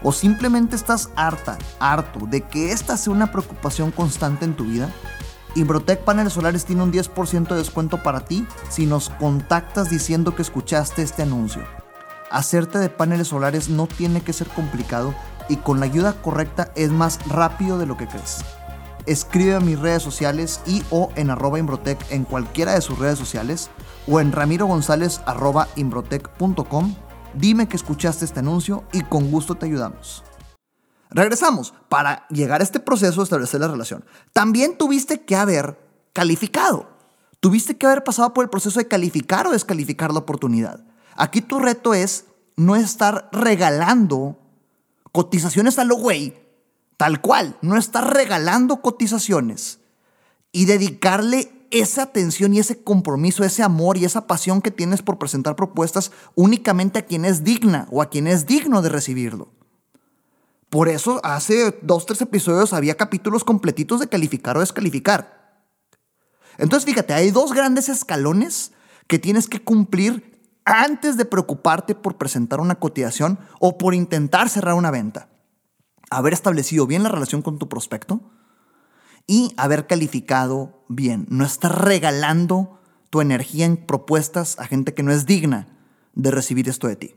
o 0.03 0.11
simplemente 0.11 0.75
estás 0.75 1.11
harta, 1.17 1.59
harto 1.79 2.27
de 2.27 2.41
que 2.41 2.73
esta 2.73 2.97
sea 2.97 3.13
una 3.13 3.31
preocupación 3.31 3.91
constante 3.91 4.47
en 4.47 4.57
tu 4.57 4.65
vida, 4.65 4.91
Imbrotec 5.55 6.03
Paneles 6.03 6.33
Solares 6.33 6.65
tiene 6.65 6.83
un 6.83 6.93
10% 6.93 7.49
de 7.49 7.57
descuento 7.57 8.03
para 8.03 8.25
ti 8.25 8.47
si 8.71 8.87
nos 8.87 9.11
contactas 9.11 9.91
diciendo 9.91 10.35
que 10.35 10.43
escuchaste 10.43 11.03
este 11.03 11.23
anuncio. 11.23 11.84
Hacerte 12.35 12.81
de 12.81 12.89
paneles 12.89 13.29
solares 13.29 13.69
no 13.69 13.87
tiene 13.87 14.21
que 14.21 14.33
ser 14.33 14.49
complicado 14.49 15.15
y 15.49 15.55
con 15.55 15.79
la 15.79 15.87
ayuda 15.87 16.21
correcta 16.21 16.73
es 16.75 16.91
más 16.91 17.21
rápido 17.29 17.79
de 17.79 17.87
lo 17.87 17.97
que 17.97 18.09
crees. 18.09 18.45
Escribe 19.07 19.55
a 19.55 19.61
mis 19.61 19.79
redes 19.79 20.03
sociales 20.03 20.61
y 20.67 20.83
o 20.91 21.13
en 21.15 21.31
arroba 21.31 21.61
Imbrotec 21.61 22.05
en 22.11 22.25
cualquiera 22.25 22.75
de 22.75 22.81
sus 22.81 22.99
redes 22.99 23.21
sociales 23.21 23.71
o 24.09 24.19
en 24.19 24.33
ramirogonzález 24.33 25.21
arroba 25.27 25.69
imbrotec.com 25.77 26.97
Dime 27.35 27.69
que 27.69 27.77
escuchaste 27.77 28.25
este 28.25 28.41
anuncio 28.41 28.83
y 28.93 29.03
con 29.03 29.31
gusto 29.31 29.55
te 29.55 29.67
ayudamos. 29.67 30.25
Regresamos. 31.11 31.73
Para 31.89 32.27
llegar 32.31 32.63
a 32.63 32.65
este 32.65 32.81
proceso 32.81 33.21
de 33.21 33.25
establecer 33.25 33.61
la 33.61 33.69
relación, 33.69 34.05
también 34.33 34.77
tuviste 34.77 35.25
que 35.25 35.37
haber 35.37 35.79
calificado. 36.13 36.89
Tuviste 37.39 37.77
que 37.77 37.87
haber 37.87 38.03
pasado 38.03 38.35
por 38.35 38.43
el 38.43 38.51
proceso 38.51 38.81
de 38.81 38.89
calificar 38.89 39.47
o 39.47 39.53
descalificar 39.53 40.13
la 40.13 40.19
oportunidad. 40.19 40.85
Aquí 41.17 41.41
tu 41.41 41.59
reto 41.59 41.95
es 41.95 42.27
no 42.57 42.77
estar 42.77 43.29
regalando 43.33 44.39
cotizaciones 45.13 45.79
a 45.79 45.85
lo 45.85 45.97
güey, 45.97 46.35
tal 46.97 47.21
cual, 47.21 47.57
no 47.63 47.77
estar 47.77 48.13
regalando 48.15 48.81
cotizaciones 48.81 49.81
y 50.53 50.67
dedicarle 50.67 51.53
esa 51.71 52.03
atención 52.03 52.55
y 52.55 52.61
ese 52.61 52.83
compromiso, 52.83 53.45
ese 53.45 53.63
amor 53.63 53.97
y 53.97 54.05
esa 54.05 54.27
pasión 54.27 54.63
que 54.63 54.71
tienes 54.71 55.03
por 55.03 55.19
presentar 55.19 55.57
propuestas 55.57 56.13
únicamente 56.35 57.01
a 57.01 57.07
quien 57.07 57.25
es 57.25 57.43
digna 57.43 57.89
o 57.91 58.01
a 58.01 58.11
quien 58.11 58.27
es 58.27 58.47
digno 58.47 58.81
de 58.81 58.89
recibirlo. 58.89 59.49
Por 60.71 60.89
eso 60.89 61.21
hace 61.25 61.79
dos, 61.83 62.07
tres 62.07 62.21
episodios 62.21 62.73
había 62.73 62.97
capítulos 62.97 63.45
completitos 63.45 64.01
de 64.01 64.09
calificar 64.09 64.57
o 64.57 64.61
descalificar. 64.61 65.63
Entonces 66.59 66.85
fíjate, 66.85 67.13
hay 67.13 67.31
dos 67.31 67.53
grandes 67.53 67.89
escalones 67.89 68.73
que 69.07 69.19
tienes 69.19 69.49
que 69.49 69.63
cumplir 69.63 70.34
antes 70.65 71.17
de 71.17 71.25
preocuparte 71.25 71.95
por 71.95 72.17
presentar 72.17 72.61
una 72.61 72.77
cotización 72.77 73.39
o 73.61 73.79
por 73.79 73.95
intentar 73.95 74.49
cerrar 74.49 74.75
una 74.75 74.91
venta. 74.91 75.29
Haber 76.11 76.33
establecido 76.33 76.87
bien 76.87 77.03
la 77.03 77.09
relación 77.09 77.43
con 77.43 77.59
tu 77.59 77.69
prospecto 77.69 78.21
y 79.27 79.53
haber 79.57 79.87
calificado 79.87 80.85
bien. 80.89 81.27
No 81.29 81.45
estar 81.45 81.85
regalando 81.85 82.81
tu 83.11 83.21
energía 83.21 83.67
en 83.67 83.77
propuestas 83.77 84.59
a 84.59 84.67
gente 84.67 84.95
que 84.95 85.03
no 85.03 85.13
es 85.13 85.27
digna 85.27 85.69
de 86.15 86.31
recibir 86.31 86.69
esto 86.69 86.89
de 86.89 86.97
ti. 86.97 87.15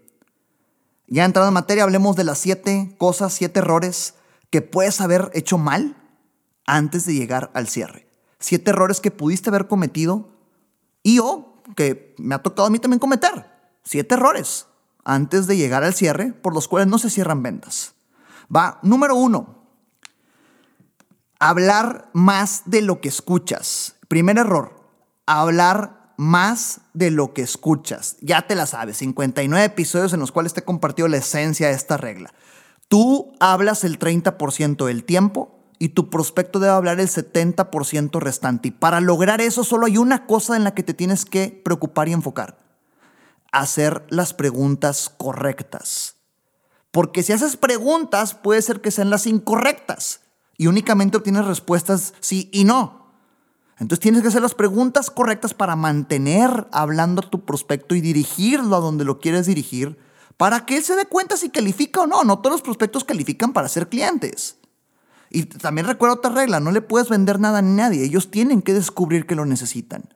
Ya 1.07 1.25
entrado 1.25 1.47
en 1.47 1.53
materia, 1.53 1.83
hablemos 1.83 2.15
de 2.15 2.23
las 2.23 2.37
siete 2.37 2.95
cosas, 2.97 3.33
siete 3.33 3.59
errores 3.59 4.15
que 4.49 4.61
puedes 4.61 4.99
haber 5.01 5.31
hecho 5.33 5.57
mal 5.57 5.95
antes 6.65 7.05
de 7.05 7.13
llegar 7.13 7.49
al 7.53 7.67
cierre. 7.67 8.07
Siete 8.39 8.71
errores 8.71 8.99
que 8.99 9.11
pudiste 9.11 9.49
haber 9.49 9.67
cometido 9.67 10.29
y 11.03 11.19
o 11.19 11.56
que 11.75 12.15
me 12.17 12.35
ha 12.35 12.43
tocado 12.43 12.67
a 12.67 12.69
mí 12.69 12.79
también 12.79 12.99
cometer. 12.99 13.45
Siete 13.83 14.15
errores 14.15 14.67
antes 15.03 15.47
de 15.47 15.57
llegar 15.57 15.83
al 15.83 15.93
cierre 15.93 16.33
por 16.33 16.53
los 16.53 16.67
cuales 16.67 16.87
no 16.87 16.97
se 16.97 17.09
cierran 17.09 17.41
ventas. 17.41 17.95
Va, 18.53 18.79
número 18.81 19.15
uno, 19.15 19.67
hablar 21.39 22.09
más 22.13 22.63
de 22.65 22.81
lo 22.81 23.01
que 23.01 23.09
escuchas. 23.09 23.95
Primer 24.07 24.37
error, 24.37 24.89
hablar 25.25 26.13
más 26.17 26.81
de 26.93 27.11
lo 27.11 27.33
que 27.33 27.41
escuchas. 27.41 28.17
Ya 28.21 28.47
te 28.47 28.55
la 28.55 28.65
sabes, 28.65 28.97
59 28.97 29.65
episodios 29.65 30.13
en 30.13 30.19
los 30.19 30.31
cuales 30.31 30.53
te 30.53 30.61
he 30.61 30.65
compartido 30.65 31.07
la 31.07 31.17
esencia 31.17 31.67
de 31.67 31.73
esta 31.73 31.97
regla. 31.97 32.33
Tú 32.87 33.33
hablas 33.39 33.83
el 33.83 33.99
30% 33.99 34.85
del 34.85 35.03
tiempo 35.03 35.56
y 35.79 35.89
tu 35.89 36.09
prospecto 36.09 36.59
debe 36.59 36.73
hablar 36.73 36.99
el 36.99 37.07
70% 37.07 38.19
restante. 38.19 38.69
Y 38.69 38.71
para 38.71 38.99
lograr 39.01 39.41
eso 39.41 39.63
solo 39.63 39.85
hay 39.85 39.97
una 39.97 40.25
cosa 40.25 40.55
en 40.55 40.63
la 40.63 40.73
que 40.73 40.83
te 40.83 40.93
tienes 40.93 41.25
que 41.25 41.61
preocupar 41.63 42.09
y 42.09 42.13
enfocar. 42.13 42.57
Hacer 43.51 44.05
las 44.09 44.33
preguntas 44.33 45.11
correctas. 45.17 46.15
Porque 46.91 47.23
si 47.23 47.33
haces 47.33 47.57
preguntas 47.57 48.33
puede 48.33 48.61
ser 48.61 48.81
que 48.81 48.91
sean 48.91 49.09
las 49.09 49.27
incorrectas 49.27 50.21
y 50.57 50.67
únicamente 50.67 51.17
obtienes 51.17 51.45
respuestas 51.45 52.13
sí 52.19 52.49
y 52.51 52.63
no. 52.63 53.13
Entonces 53.79 53.99
tienes 53.99 54.23
que 54.23 54.29
hacer 54.29 54.41
las 54.41 54.55
preguntas 54.55 55.11
correctas 55.11 55.53
para 55.53 55.75
mantener 55.75 56.67
hablando 56.71 57.21
a 57.21 57.29
tu 57.29 57.45
prospecto 57.45 57.93
y 57.93 58.01
dirigirlo 58.01 58.75
a 58.75 58.79
donde 58.79 59.05
lo 59.05 59.19
quieres 59.19 59.45
dirigir 59.45 59.99
para 60.37 60.65
que 60.65 60.77
él 60.77 60.83
se 60.83 60.95
dé 60.95 61.05
cuenta 61.05 61.37
si 61.37 61.49
califica 61.49 62.01
o 62.01 62.07
no. 62.07 62.23
No 62.23 62.39
todos 62.39 62.53
los 62.53 62.61
prospectos 62.61 63.03
califican 63.03 63.53
para 63.53 63.67
ser 63.67 63.89
clientes. 63.89 64.57
Y 65.29 65.43
también 65.43 65.87
recuerda 65.87 66.15
otra 66.15 66.31
regla, 66.31 66.59
no 66.59 66.71
le 66.71 66.81
puedes 66.81 67.09
vender 67.09 67.39
nada 67.39 67.59
a 67.59 67.61
nadie, 67.61 68.03
ellos 68.03 68.31
tienen 68.31 68.61
que 68.61 68.73
descubrir 68.73 69.25
que 69.25 69.35
lo 69.35 69.45
necesitan. 69.45 70.13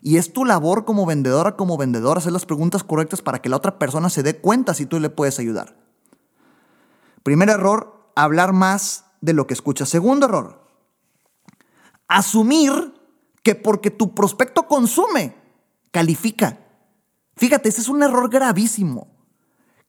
Y 0.00 0.16
es 0.16 0.32
tu 0.32 0.44
labor 0.44 0.84
como 0.84 1.06
vendedora, 1.06 1.56
como 1.56 1.76
vendedor, 1.76 2.18
hacer 2.18 2.32
las 2.32 2.46
preguntas 2.46 2.84
correctas 2.84 3.22
para 3.22 3.40
que 3.40 3.48
la 3.48 3.56
otra 3.56 3.78
persona 3.78 4.10
se 4.10 4.22
dé 4.22 4.36
cuenta 4.36 4.74
si 4.74 4.86
tú 4.86 5.00
le 5.00 5.10
puedes 5.10 5.38
ayudar. 5.38 5.76
Primer 7.22 7.48
error, 7.48 8.10
hablar 8.14 8.52
más 8.52 9.04
de 9.20 9.32
lo 9.32 9.46
que 9.46 9.54
escuchas. 9.54 9.88
Segundo 9.88 10.26
error, 10.26 10.64
asumir 12.06 12.94
que 13.42 13.54
porque 13.54 13.90
tu 13.90 14.14
prospecto 14.14 14.66
consume, 14.66 15.36
califica. 15.90 16.58
Fíjate, 17.36 17.68
ese 17.68 17.80
es 17.80 17.88
un 17.88 18.02
error 18.02 18.28
gravísimo. 18.30 19.08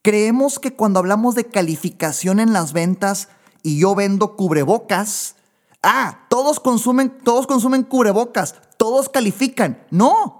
Creemos 0.01 0.59
que 0.59 0.75
cuando 0.75 0.99
hablamos 0.99 1.35
de 1.35 1.45
calificación 1.45 2.39
en 2.39 2.53
las 2.53 2.73
ventas, 2.73 3.29
y 3.63 3.79
yo 3.79 3.95
vendo 3.95 4.35
cubrebocas, 4.35 5.35
ah, 5.83 6.25
todos 6.29 6.59
consumen, 6.59 7.17
todos 7.23 7.47
consumen 7.47 7.83
cubrebocas, 7.83 8.55
todos 8.77 9.09
califican. 9.09 9.85
No. 9.91 10.39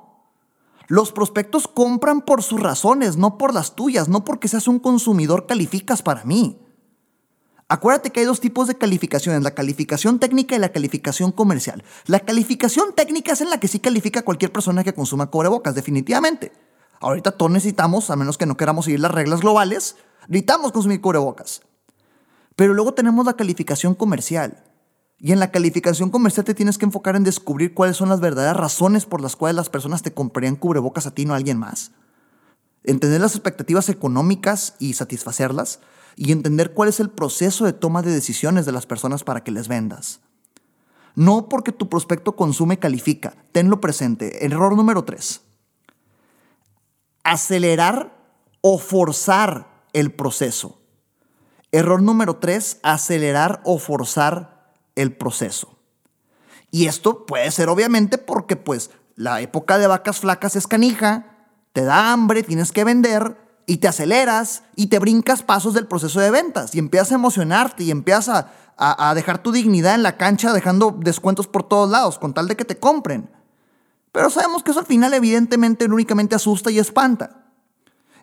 Los 0.88 1.12
prospectos 1.12 1.68
compran 1.68 2.22
por 2.22 2.42
sus 2.42 2.60
razones, 2.60 3.16
no 3.16 3.38
por 3.38 3.54
las 3.54 3.76
tuyas, 3.76 4.10
no 4.10 4.26
porque 4.26 4.48
seas 4.48 4.68
un 4.68 4.80
consumidor 4.80 5.46
calificas 5.46 6.02
para 6.02 6.24
mí. 6.24 6.60
Acuérdate 7.68 8.10
que 8.10 8.22
hay 8.22 8.26
dos 8.26 8.40
tipos 8.40 8.68
de 8.68 8.76
calificaciones, 8.76 9.44
la 9.44 9.54
calificación 9.54 10.18
técnica 10.18 10.56
y 10.56 10.60
la 10.60 10.72
calificación 10.72 11.32
comercial. 11.32 11.84
La 12.08 12.22
calificación 12.22 12.96
técnica 12.96 13.34
es 13.34 13.42
en 13.42 13.52
la 13.52 13.60
que 13.60 13.68
sí 13.68 13.80
califica 13.80 14.24
cualquier 14.24 14.52
persona 14.52 14.84
que 14.84 14.96
consuma 14.96 15.30
cubrebocas, 15.30 15.76
definitivamente. 15.76 16.52
Ahorita 17.00 17.32
todos 17.32 17.52
necesitamos, 17.52 18.10
a 18.10 18.16
menos 18.16 18.40
que 18.40 18.48
no 18.48 18.58
queramos 18.58 18.86
seguir 18.86 19.00
las 19.00 19.12
reglas 19.12 19.42
globales, 19.42 19.98
necesitamos 20.28 20.72
consumir 20.72 21.00
cubrebocas. 21.00 21.62
Pero 22.60 22.74
luego 22.74 22.94
tenemos 22.94 23.26
la 23.26 23.38
calificación 23.38 23.96
comercial. 23.96 24.62
Y 25.18 25.32
en 25.32 25.40
la 25.40 25.50
calificación 25.50 26.10
comercial 26.10 26.46
te 26.46 26.54
tienes 26.54 26.78
que 26.78 26.84
enfocar 26.84 27.16
en 27.16 27.24
descubrir 27.24 27.74
cuáles 27.74 27.96
son 27.96 28.10
las 28.10 28.20
verdaderas 28.20 28.58
razones 28.58 29.06
por 29.06 29.22
las 29.22 29.38
cuales 29.38 29.56
las 29.56 29.70
personas 29.70 30.02
te 30.02 30.14
comprarían 30.14 30.58
cubrebocas 30.58 31.08
a 31.08 31.16
ti, 31.16 31.24
no 31.24 31.32
a 31.32 31.38
alguien 31.38 31.58
más. 31.58 31.92
Entender 32.84 33.22
las 33.22 33.36
expectativas 33.36 33.88
económicas 33.88 34.76
y 34.78 34.92
satisfacerlas. 34.92 35.80
Y 36.18 36.34
entender 36.34 36.74
cuál 36.74 36.90
es 36.90 37.00
el 37.00 37.10
proceso 37.10 37.64
de 37.64 37.72
toma 37.72 38.02
de 38.02 38.12
decisiones 38.12 38.66
de 38.66 38.74
las 38.74 38.86
personas 38.86 39.24
para 39.24 39.42
que 39.42 39.52
les 39.52 39.70
vendas. 39.70 40.20
No 41.16 41.48
porque 41.48 41.72
tu 41.72 41.88
prospecto 41.88 42.36
consume 42.36 42.78
califica. 42.78 43.36
Tenlo 43.54 43.80
presente. 43.80 44.46
Error 44.46 44.76
número 44.76 45.06
tres. 45.06 45.44
Acelerar 47.24 48.20
o 48.60 48.80
forzar 48.80 49.86
el 49.94 50.12
proceso. 50.12 50.79
Error 51.72 52.02
número 52.02 52.38
tres, 52.38 52.80
acelerar 52.84 53.62
o 53.64 53.78
forzar 53.78 54.72
el 54.96 55.16
proceso. 55.16 55.78
Y 56.72 56.88
esto 56.88 57.26
puede 57.26 57.50
ser 57.52 57.70
obviamente 57.70 58.18
porque 58.18 58.56
pues 58.56 58.92
la 59.16 59.42
época 59.42 59.78
de 59.78 59.88
vacas 59.88 60.20
flacas 60.20 60.56
es 60.56 60.68
canija, 60.68 61.38
te 61.74 61.84
da 61.84 62.12
hambre, 62.12 62.44
tienes 62.44 62.72
que 62.72 62.84
vender 62.84 63.38
y 63.66 63.78
te 63.78 63.88
aceleras 63.88 64.64
y 64.76 64.88
te 64.88 65.00
brincas 65.00 65.44
pasos 65.44 65.74
del 65.74 65.88
proceso 65.88 66.20
de 66.20 66.32
ventas 66.32 66.74
y 66.74 66.80
empiezas 66.80 67.12
a 67.12 67.16
emocionarte 67.16 67.84
y 67.84 67.92
empiezas 67.92 68.30
a, 68.30 69.10
a 69.10 69.14
dejar 69.14 69.44
tu 69.44 69.52
dignidad 69.52 69.94
en 69.96 70.04
la 70.04 70.18
cancha 70.18 70.54
dejando 70.54 70.98
descuentos 71.00 71.48
por 71.48 71.64
todos 71.64 71.90
lados 71.90 72.18
con 72.18 72.34
tal 72.34 72.48
de 72.48 72.56
que 72.56 72.66
te 72.66 72.80
compren. 72.80 73.30
Pero 74.12 74.30
sabemos 74.30 74.64
que 74.64 74.72
eso 74.72 74.80
al 74.80 74.86
final 74.86 75.14
evidentemente 75.14 75.86
únicamente 75.86 76.36
asusta 76.36 76.72
y 76.72 76.80
espanta. 76.80 77.39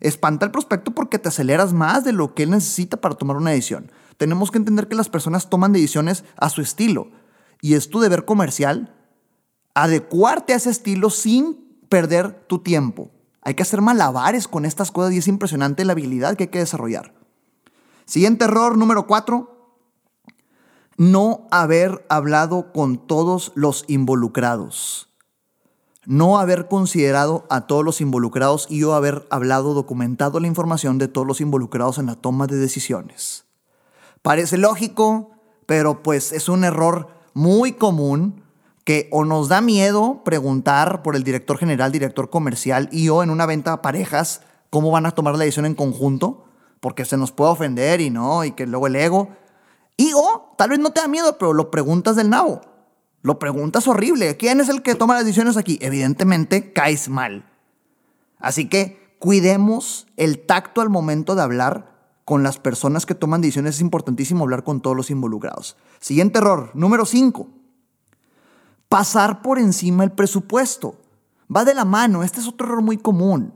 Espanta 0.07 0.47
al 0.47 0.53
prospecto 0.53 0.93
porque 0.93 1.19
te 1.19 1.29
aceleras 1.29 1.73
más 1.73 2.05
de 2.05 2.13
lo 2.13 2.33
que 2.33 2.45
él 2.45 2.51
necesita 2.51 2.97
para 2.99 3.17
tomar 3.17 3.37
una 3.37 3.51
decisión. 3.51 3.91
Tenemos 4.19 4.53
que 4.53 4.59
entender 4.59 4.87
que 4.87 4.95
las 4.95 5.09
personas 5.09 5.51
toman 5.51 5.73
decisiones 5.73 6.25
a 6.37 6.49
su 6.49 6.61
estilo 6.61 7.11
y 7.61 7.75
es 7.75 7.91
tu 7.91 7.99
deber 7.99 8.25
comercial 8.25 8.95
adecuarte 9.75 10.53
a 10.53 10.57
ese 10.57 10.71
estilo 10.71 11.11
sin 11.11 11.81
perder 11.89 12.47
tu 12.47 12.61
tiempo. 12.61 13.11
Hay 13.43 13.55
que 13.55 13.65
hacer 13.65 13.81
malabares 13.81 14.47
con 14.47 14.65
estas 14.65 14.93
cosas 14.93 15.13
y 15.13 15.19
es 15.19 15.27
impresionante 15.27 15.85
la 15.85 15.93
habilidad 15.93 16.37
que 16.37 16.45
hay 16.45 16.51
que 16.51 16.61
desarrollar. 16.61 17.13
Siguiente 18.05 18.45
error 18.45 18.79
número 18.79 19.09
cuatro. 19.09 19.81
No 20.97 21.49
haber 21.51 22.07
hablado 22.09 22.73
con 22.73 23.09
todos 23.09 23.51
los 23.57 23.85
involucrados 23.89 25.07
no 26.07 26.39
haber 26.39 26.69
considerado 26.69 27.45
a 27.51 27.67
todos 27.67 27.85
los 27.85 28.01
involucrados 28.01 28.67
y 28.71 28.81
yo 28.81 28.95
haber 28.95 29.27
hablado, 29.31 29.75
documentado 29.75 30.41
la 30.41 30.47
información 30.47 30.99
de 30.99 31.09
todos 31.09 31.27
los 31.27 31.41
involucrados 31.41 31.99
en 31.99 32.07
la 32.07 32.15
toma 32.15 32.47
de 32.47 32.57
decisiones. 32.57 33.45
Parece 34.23 34.57
lógico, 34.57 35.31
pero 35.67 36.03
pues 36.03 36.33
es 36.33 36.49
un 36.49 36.65
error 36.65 37.09
muy 37.35 37.73
común 37.73 38.43
que 38.85 39.09
o 39.11 39.25
nos 39.25 39.49
da 39.49 39.61
miedo 39.61 40.23
preguntar 40.25 41.03
por 41.03 41.17
el 41.17 41.25
director 41.25 41.59
general, 41.59 41.91
director 41.91 42.31
comercial 42.31 42.89
y 42.93 43.09
o 43.09 43.23
en 43.25 43.31
una 43.31 43.47
venta 43.47 43.83
parejas 43.83 44.43
cómo 44.71 44.91
van 44.91 45.07
a 45.07 45.11
tomar 45.11 45.35
la 45.35 45.41
decisión 45.41 45.67
en 45.67 45.75
conjunto, 45.75 46.45
porque 46.81 47.05
se 47.05 47.17
nos 47.17 47.33
puede 47.33 47.51
ofender 47.51 48.01
y 48.01 48.11
no, 48.11 48.45
y 48.45 48.53
que 48.53 48.67
luego 48.67 48.87
el 48.87 48.97
ego. 48.97 49.31
Y 49.97 50.13
o 50.15 50.55
tal 50.57 50.71
vez 50.71 50.79
no 50.79 50.91
te 50.91 51.01
da 51.01 51.09
miedo, 51.09 51.37
pero 51.39 51.53
lo 51.53 51.71
preguntas 51.71 52.15
del 52.15 52.31
nabo. 52.31 52.61
Lo 53.27 53.41
preguntas 53.41 53.89
horrible. 53.89 54.37
¿Quién 54.37 54.61
es 54.61 54.69
el 54.69 54.83
que 54.83 54.95
toma 54.95 55.15
las 55.15 55.25
decisiones 55.25 55.57
aquí? 55.57 55.81
Evidentemente 55.83 56.73
caes 56.73 57.09
mal. 57.09 57.45
Así 58.39 58.69
que 58.69 59.17
cuidemos 59.19 60.07
el 60.17 60.47
tacto 60.47 60.81
al 60.81 60.91
momento 60.91 61.35
de 61.35 61.43
hablar 61.43 61.91
con 62.25 62.45
las 62.45 62.61
personas 62.61 63.05
que 63.05 63.17
toman 63.17 63.41
decisiones. 63.41 63.75
Es 63.75 63.81
importantísimo 63.81 64.45
hablar 64.45 64.63
con 64.63 64.81
todos 64.81 64.97
los 64.97 65.11
involucrados. 65.11 65.77
Siguiente 65.99 66.39
error, 66.39 66.71
número 66.75 67.05
5. 67.05 67.49
Pasar 68.89 69.43
por 69.43 69.59
encima 69.59 70.05
el 70.05 70.13
presupuesto. 70.13 70.95
Va 71.53 71.65
de 71.65 71.75
la 71.75 71.85
mano. 71.85 72.23
Este 72.23 72.39
es 72.39 72.47
otro 72.47 72.69
error 72.69 72.83
muy 72.83 72.97
común. 72.97 73.53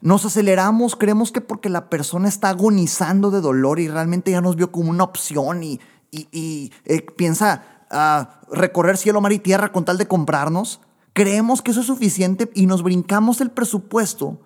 Nos 0.00 0.24
aceleramos, 0.26 0.94
creemos 0.94 1.32
que 1.32 1.40
porque 1.40 1.70
la 1.70 1.90
persona 1.90 2.28
está 2.28 2.50
agonizando 2.50 3.32
de 3.32 3.40
dolor 3.40 3.80
y 3.80 3.88
realmente 3.88 4.30
ya 4.30 4.40
nos 4.40 4.54
vio 4.54 4.70
como 4.70 4.90
una 4.90 5.02
opción 5.02 5.64
y, 5.64 5.80
eh, 6.12 6.70
piensa, 7.16 7.73
a 7.90 8.40
recorrer 8.50 8.96
cielo, 8.96 9.20
mar 9.20 9.32
y 9.32 9.38
tierra 9.38 9.72
con 9.72 9.84
tal 9.84 9.98
de 9.98 10.08
comprarnos, 10.08 10.80
creemos 11.12 11.62
que 11.62 11.70
eso 11.70 11.80
es 11.80 11.86
suficiente 11.86 12.50
y 12.54 12.66
nos 12.66 12.82
brincamos 12.82 13.40
el 13.40 13.50
presupuesto 13.50 14.40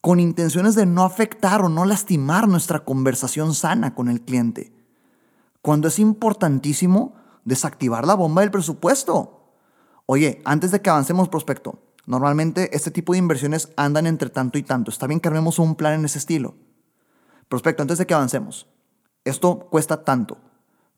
con 0.00 0.18
intenciones 0.18 0.74
de 0.74 0.86
no 0.86 1.04
afectar 1.04 1.62
o 1.62 1.68
no 1.68 1.84
lastimar 1.84 2.48
nuestra 2.48 2.84
conversación 2.84 3.54
sana 3.54 3.94
con 3.94 4.08
el 4.08 4.22
cliente. 4.22 4.72
Cuando 5.62 5.88
es 5.88 5.98
importantísimo 5.98 7.14
desactivar 7.44 8.06
la 8.06 8.14
bomba 8.14 8.40
del 8.40 8.50
presupuesto. 8.50 9.54
Oye, 10.06 10.40
antes 10.44 10.70
de 10.70 10.80
que 10.80 10.90
avancemos 10.90 11.28
prospecto, 11.28 11.78
Normalmente 12.10 12.74
este 12.76 12.90
tipo 12.90 13.12
de 13.12 13.20
inversiones 13.20 13.68
andan 13.76 14.04
entre 14.04 14.30
tanto 14.30 14.58
y 14.58 14.64
tanto. 14.64 14.90
Está 14.90 15.06
bien 15.06 15.20
que 15.20 15.28
armemos 15.28 15.60
un 15.60 15.76
plan 15.76 15.94
en 15.94 16.04
ese 16.04 16.18
estilo. 16.18 16.56
Prospecto, 17.48 17.82
antes 17.82 17.98
de 17.98 18.06
que 18.06 18.14
avancemos, 18.14 18.66
esto 19.24 19.68
cuesta 19.70 20.02
tanto. 20.02 20.38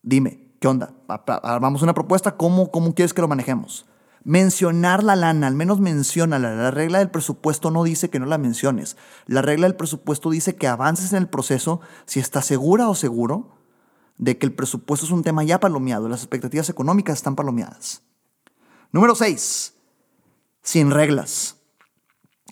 Dime, 0.03 0.42
¿qué 0.63 0.69
onda? 0.69 0.95
Armamos 1.09 1.83
una 1.83 1.93
propuesta, 1.93 2.37
¿cómo, 2.37 2.71
cómo 2.71 2.95
quieres 2.95 3.13
que 3.13 3.21
lo 3.21 3.27
manejemos? 3.27 3.85
Mencionar 4.23 5.03
la 5.03 5.17
lana, 5.17 5.49
al 5.49 5.57
menos 5.57 5.81
menciona 5.81 6.39
La 6.39 6.71
regla 6.71 7.01
del 7.01 7.11
presupuesto 7.11 7.73
no 7.73 7.83
dice 7.83 8.11
que 8.11 8.21
no 8.21 8.27
la 8.27 8.39
menciones. 8.39 8.97
La 9.27 9.43
regla 9.43 9.67
del 9.67 9.75
presupuesto 9.75 10.31
dice 10.31 10.55
que 10.55 10.69
avances 10.69 11.13
en 11.13 11.19
el 11.19 11.29
proceso 11.29 11.81
si 12.07 12.21
estás 12.21 12.47
segura 12.47 12.89
o 12.89 12.95
seguro 12.95 13.59
de 14.19 14.39
que 14.39 14.47
el 14.47 14.53
presupuesto 14.53 15.05
es 15.05 15.11
un 15.11 15.25
tema 15.25 15.43
ya 15.43 15.59
palomeado, 15.59 16.09
las 16.09 16.21
expectativas 16.21 16.69
económicas 16.69 17.17
están 17.17 17.35
palomeadas. 17.35 18.03
Número 18.93 19.17
6. 19.17 19.75
Sin 20.63 20.93
reglas. 20.93 21.57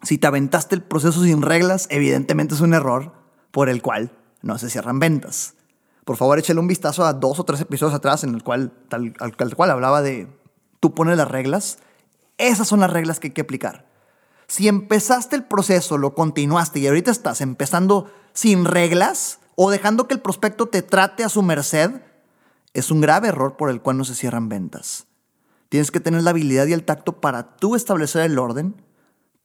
Si 0.02 0.18
te 0.18 0.26
aventaste 0.26 0.74
el 0.74 0.82
proceso 0.82 1.22
sin 1.22 1.42
reglas, 1.42 1.86
evidentemente 1.90 2.54
es 2.54 2.60
un 2.60 2.74
error 2.74 3.12
por 3.52 3.68
el 3.68 3.82
cual 3.82 4.18
no 4.42 4.58
se 4.58 4.68
cierran 4.68 4.98
ventas. 4.98 5.54
Por 6.04 6.16
favor, 6.16 6.38
échale 6.38 6.60
un 6.60 6.68
vistazo 6.68 7.04
a 7.04 7.12
dos 7.12 7.38
o 7.38 7.44
tres 7.44 7.60
episodios 7.60 7.94
atrás 7.94 8.24
en 8.24 8.34
el 8.34 8.42
cual, 8.42 8.72
tal, 8.88 9.14
al 9.20 9.56
cual 9.56 9.70
hablaba 9.70 10.02
de 10.02 10.28
tú 10.80 10.94
pones 10.94 11.16
las 11.16 11.28
reglas, 11.28 11.78
esas 12.38 12.66
son 12.66 12.80
las 12.80 12.90
reglas 12.90 13.20
que 13.20 13.28
hay 13.28 13.32
que 13.32 13.42
aplicar. 13.42 13.86
Si 14.46 14.66
empezaste 14.66 15.36
el 15.36 15.44
proceso, 15.44 15.98
lo 15.98 16.14
continuaste 16.14 16.80
y 16.80 16.86
ahorita 16.86 17.10
estás 17.10 17.40
empezando 17.40 18.10
sin 18.32 18.64
reglas 18.64 19.38
o 19.54 19.70
dejando 19.70 20.08
que 20.08 20.14
el 20.14 20.20
prospecto 20.20 20.66
te 20.66 20.82
trate 20.82 21.22
a 21.22 21.28
su 21.28 21.42
merced, 21.42 22.00
es 22.72 22.90
un 22.90 23.00
grave 23.00 23.28
error 23.28 23.56
por 23.56 23.70
el 23.70 23.80
cual 23.80 23.98
no 23.98 24.04
se 24.04 24.14
cierran 24.14 24.48
ventas. 24.48 25.06
Tienes 25.68 25.90
que 25.90 26.00
tener 26.00 26.22
la 26.22 26.30
habilidad 26.30 26.66
y 26.66 26.72
el 26.72 26.84
tacto 26.84 27.20
para 27.20 27.56
tú 27.56 27.76
establecer 27.76 28.22
el 28.22 28.38
orden, 28.38 28.74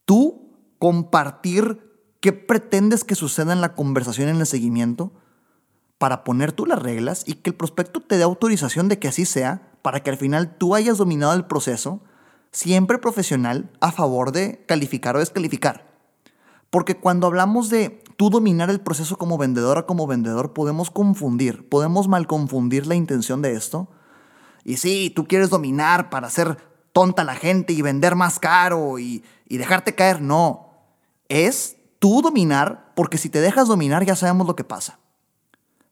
tú 0.04 0.50
compartir 0.78 1.86
qué 2.20 2.32
pretendes 2.32 3.04
que 3.04 3.14
suceda 3.14 3.52
en 3.52 3.60
la 3.60 3.74
conversación 3.74 4.28
en 4.28 4.40
el 4.40 4.46
seguimiento, 4.46 5.12
para 5.98 6.24
poner 6.24 6.52
tú 6.52 6.66
las 6.66 6.80
reglas 6.80 7.24
y 7.26 7.34
que 7.34 7.50
el 7.50 7.56
prospecto 7.56 8.00
te 8.00 8.16
dé 8.16 8.22
autorización 8.22 8.88
de 8.88 8.98
que 8.98 9.08
así 9.08 9.24
sea 9.24 9.70
para 9.82 10.00
que 10.00 10.10
al 10.10 10.16
final 10.16 10.56
tú 10.56 10.74
hayas 10.74 10.98
dominado 10.98 11.32
el 11.34 11.46
proceso, 11.46 12.00
siempre 12.50 12.98
profesional, 12.98 13.70
a 13.80 13.92
favor 13.92 14.32
de 14.32 14.64
calificar 14.66 15.16
o 15.16 15.20
descalificar. 15.20 15.86
Porque 16.70 16.96
cuando 16.96 17.26
hablamos 17.26 17.70
de 17.70 18.02
tú 18.16 18.30
dominar 18.30 18.68
el 18.70 18.80
proceso 18.80 19.16
como 19.16 19.38
vendedora, 19.38 19.84
como 19.86 20.06
vendedor, 20.06 20.52
podemos 20.52 20.90
confundir, 20.90 21.68
podemos 21.68 22.08
mal 22.08 22.26
confundir 22.26 22.86
la 22.86 22.94
intención 22.94 23.42
de 23.42 23.52
esto. 23.52 23.88
Y 24.64 24.78
sí, 24.78 25.12
tú 25.14 25.26
quieres 25.26 25.50
dominar 25.50 26.10
para 26.10 26.26
hacer 26.26 26.58
tonta 26.92 27.22
a 27.22 27.26
la 27.26 27.36
gente 27.36 27.72
y 27.72 27.82
vender 27.82 28.16
más 28.16 28.38
caro 28.40 28.98
y, 28.98 29.22
y 29.48 29.58
dejarte 29.58 29.94
caer. 29.94 30.20
No, 30.20 30.70
es 31.28 31.76
tú 31.98 32.22
dominar 32.22 32.92
porque 32.96 33.18
si 33.18 33.28
te 33.28 33.40
dejas 33.40 33.68
dominar 33.68 34.04
ya 34.04 34.16
sabemos 34.16 34.46
lo 34.46 34.56
que 34.56 34.64
pasa. 34.64 34.98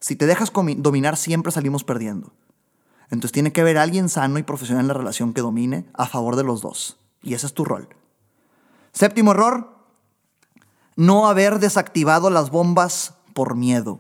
Si 0.05 0.17
te 0.17 0.27
dejas 0.27 0.53
dominar 0.53 1.17
siempre 1.17 1.51
salimos 1.51 1.83
perdiendo. 1.83 2.35
Entonces 3.05 3.33
tiene 3.33 3.55
que 3.55 3.63
haber 3.63 3.79
alguien 3.79 4.11
sano 4.11 4.39
y 4.39 4.43
profesional 4.43 4.83
en 4.83 4.89
la 4.89 4.93
relación 4.93 5.33
que 5.33 5.41
domine 5.41 5.87
a 5.95 6.05
favor 6.05 6.37
de 6.37 6.45
los 6.45 6.61
dos. 6.61 6.99
Y 7.23 7.33
ese 7.33 7.47
es 7.47 7.55
tu 7.55 7.65
rol. 7.65 7.89
Séptimo 8.93 9.31
error, 9.31 9.79
no 10.95 11.27
haber 11.27 11.59
desactivado 11.59 12.29
las 12.29 12.51
bombas 12.51 13.15
por 13.33 13.55
miedo. 13.55 13.99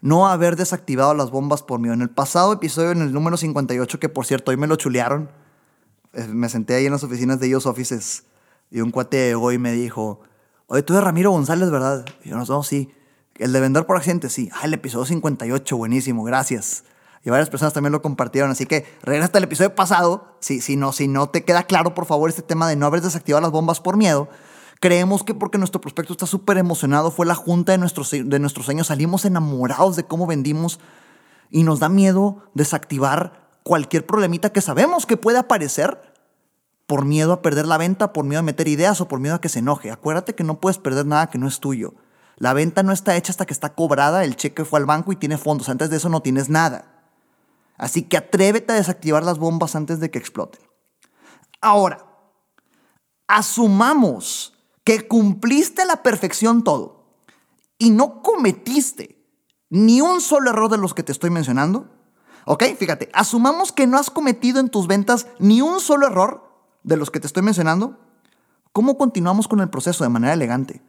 No 0.00 0.26
haber 0.26 0.56
desactivado 0.56 1.14
las 1.14 1.30
bombas 1.30 1.62
por 1.62 1.78
miedo. 1.78 1.94
En 1.94 2.02
el 2.02 2.10
pasado 2.10 2.52
episodio, 2.52 2.90
en 2.90 3.02
el 3.02 3.12
número 3.12 3.36
58, 3.36 4.00
que 4.00 4.08
por 4.08 4.26
cierto 4.26 4.50
hoy 4.50 4.56
me 4.56 4.66
lo 4.66 4.74
chulearon, 4.74 5.30
eh, 6.14 6.26
me 6.26 6.48
senté 6.48 6.74
ahí 6.74 6.86
en 6.86 6.92
las 6.92 7.04
oficinas 7.04 7.38
de 7.38 7.46
ellos 7.46 7.64
offices 7.64 8.24
y 8.72 8.80
un 8.80 8.90
cuate 8.90 9.28
llegó 9.28 9.52
y 9.52 9.58
me 9.58 9.70
dijo, 9.70 10.22
oye, 10.66 10.82
tú 10.82 10.94
eres 10.94 11.04
Ramiro 11.04 11.30
González, 11.30 11.70
¿verdad? 11.70 12.04
Y 12.24 12.30
yo, 12.30 12.36
no, 12.36 12.62
sí. 12.64 12.92
El 13.40 13.52
de 13.52 13.60
vender 13.60 13.86
por 13.86 13.96
accidente, 13.96 14.28
sí. 14.28 14.50
Ah, 14.52 14.60
el 14.64 14.74
episodio 14.74 15.06
58, 15.06 15.76
buenísimo, 15.76 16.22
gracias 16.24 16.84
y 17.22 17.30
varias 17.30 17.50
personas 17.50 17.74
también 17.74 17.92
lo 17.92 18.02
compartieron. 18.02 18.50
Así 18.50 18.66
que 18.66 18.86
regresa 19.02 19.26
hasta 19.26 19.38
el 19.38 19.44
episodio 19.44 19.74
pasado. 19.74 20.36
Si, 20.40 20.60
si, 20.60 20.76
no, 20.76 20.92
si 20.92 21.08
no 21.08 21.28
te 21.28 21.44
queda 21.44 21.64
claro, 21.64 21.94
por 21.94 22.06
favor, 22.06 22.30
este 22.30 22.42
tema 22.42 22.68
de 22.68 22.76
no 22.76 22.86
haber 22.86 23.00
desactivado 23.00 23.42
las 23.42 23.50
bombas 23.50 23.80
por 23.80 23.96
miedo. 23.96 24.28
Creemos 24.80 25.24
que 25.24 25.34
porque 25.34 25.58
nuestro 25.58 25.80
prospecto 25.80 26.14
está 26.14 26.26
súper 26.26 26.56
emocionado, 26.56 27.10
fue 27.10 27.26
la 27.26 27.34
junta 27.34 27.72
de 27.72 27.78
nuestros, 27.78 28.10
de 28.10 28.38
nuestros 28.38 28.70
años, 28.70 28.86
salimos 28.86 29.26
enamorados 29.26 29.94
de 29.94 30.04
cómo 30.04 30.26
vendimos 30.26 30.80
y 31.50 31.64
nos 31.64 31.80
da 31.80 31.90
miedo 31.90 32.44
desactivar 32.54 33.50
cualquier 33.62 34.06
problemita 34.06 34.54
que 34.54 34.62
sabemos 34.62 35.04
que 35.04 35.18
puede 35.18 35.36
aparecer 35.36 36.00
por 36.86 37.04
miedo 37.04 37.34
a 37.34 37.42
perder 37.42 37.66
la 37.66 37.76
venta, 37.76 38.14
por 38.14 38.24
miedo 38.24 38.40
a 38.40 38.42
meter 38.42 38.68
ideas 38.68 39.02
o 39.02 39.08
por 39.08 39.20
miedo 39.20 39.34
a 39.34 39.40
que 39.42 39.50
se 39.50 39.58
enoje. 39.58 39.90
Acuérdate 39.90 40.34
que 40.34 40.44
no 40.44 40.60
puedes 40.60 40.78
perder 40.78 41.04
nada 41.04 41.28
que 41.28 41.36
no 41.36 41.46
es 41.46 41.60
tuyo. 41.60 41.92
La 42.40 42.54
venta 42.54 42.82
no 42.82 42.92
está 42.92 43.16
hecha 43.16 43.32
hasta 43.32 43.44
que 43.44 43.52
está 43.52 43.74
cobrada, 43.74 44.24
el 44.24 44.34
cheque 44.34 44.64
fue 44.64 44.80
al 44.80 44.86
banco 44.86 45.12
y 45.12 45.16
tiene 45.16 45.36
fondos. 45.36 45.68
Antes 45.68 45.90
de 45.90 45.98
eso 45.98 46.08
no 46.08 46.22
tienes 46.22 46.48
nada. 46.48 47.04
Así 47.76 48.02
que 48.02 48.16
atrévete 48.16 48.72
a 48.72 48.76
desactivar 48.76 49.22
las 49.22 49.38
bombas 49.38 49.76
antes 49.76 50.00
de 50.00 50.10
que 50.10 50.18
exploten. 50.18 50.62
Ahora, 51.60 52.06
asumamos 53.28 54.54
que 54.84 55.06
cumpliste 55.06 55.82
a 55.82 55.84
la 55.84 56.02
perfección 56.02 56.64
todo 56.64 57.04
y 57.76 57.90
no 57.90 58.22
cometiste 58.22 59.22
ni 59.68 60.00
un 60.00 60.22
solo 60.22 60.48
error 60.48 60.70
de 60.70 60.78
los 60.78 60.94
que 60.94 61.02
te 61.02 61.12
estoy 61.12 61.28
mencionando. 61.28 61.90
¿Ok? 62.46 62.64
Fíjate, 62.78 63.10
asumamos 63.12 63.70
que 63.70 63.86
no 63.86 63.98
has 63.98 64.08
cometido 64.08 64.60
en 64.60 64.70
tus 64.70 64.86
ventas 64.86 65.26
ni 65.38 65.60
un 65.60 65.78
solo 65.78 66.06
error 66.06 66.50
de 66.84 66.96
los 66.96 67.10
que 67.10 67.20
te 67.20 67.26
estoy 67.26 67.42
mencionando. 67.42 67.98
¿Cómo 68.72 68.96
continuamos 68.96 69.46
con 69.46 69.60
el 69.60 69.68
proceso 69.68 70.04
de 70.04 70.10
manera 70.10 70.32
elegante? 70.32 70.82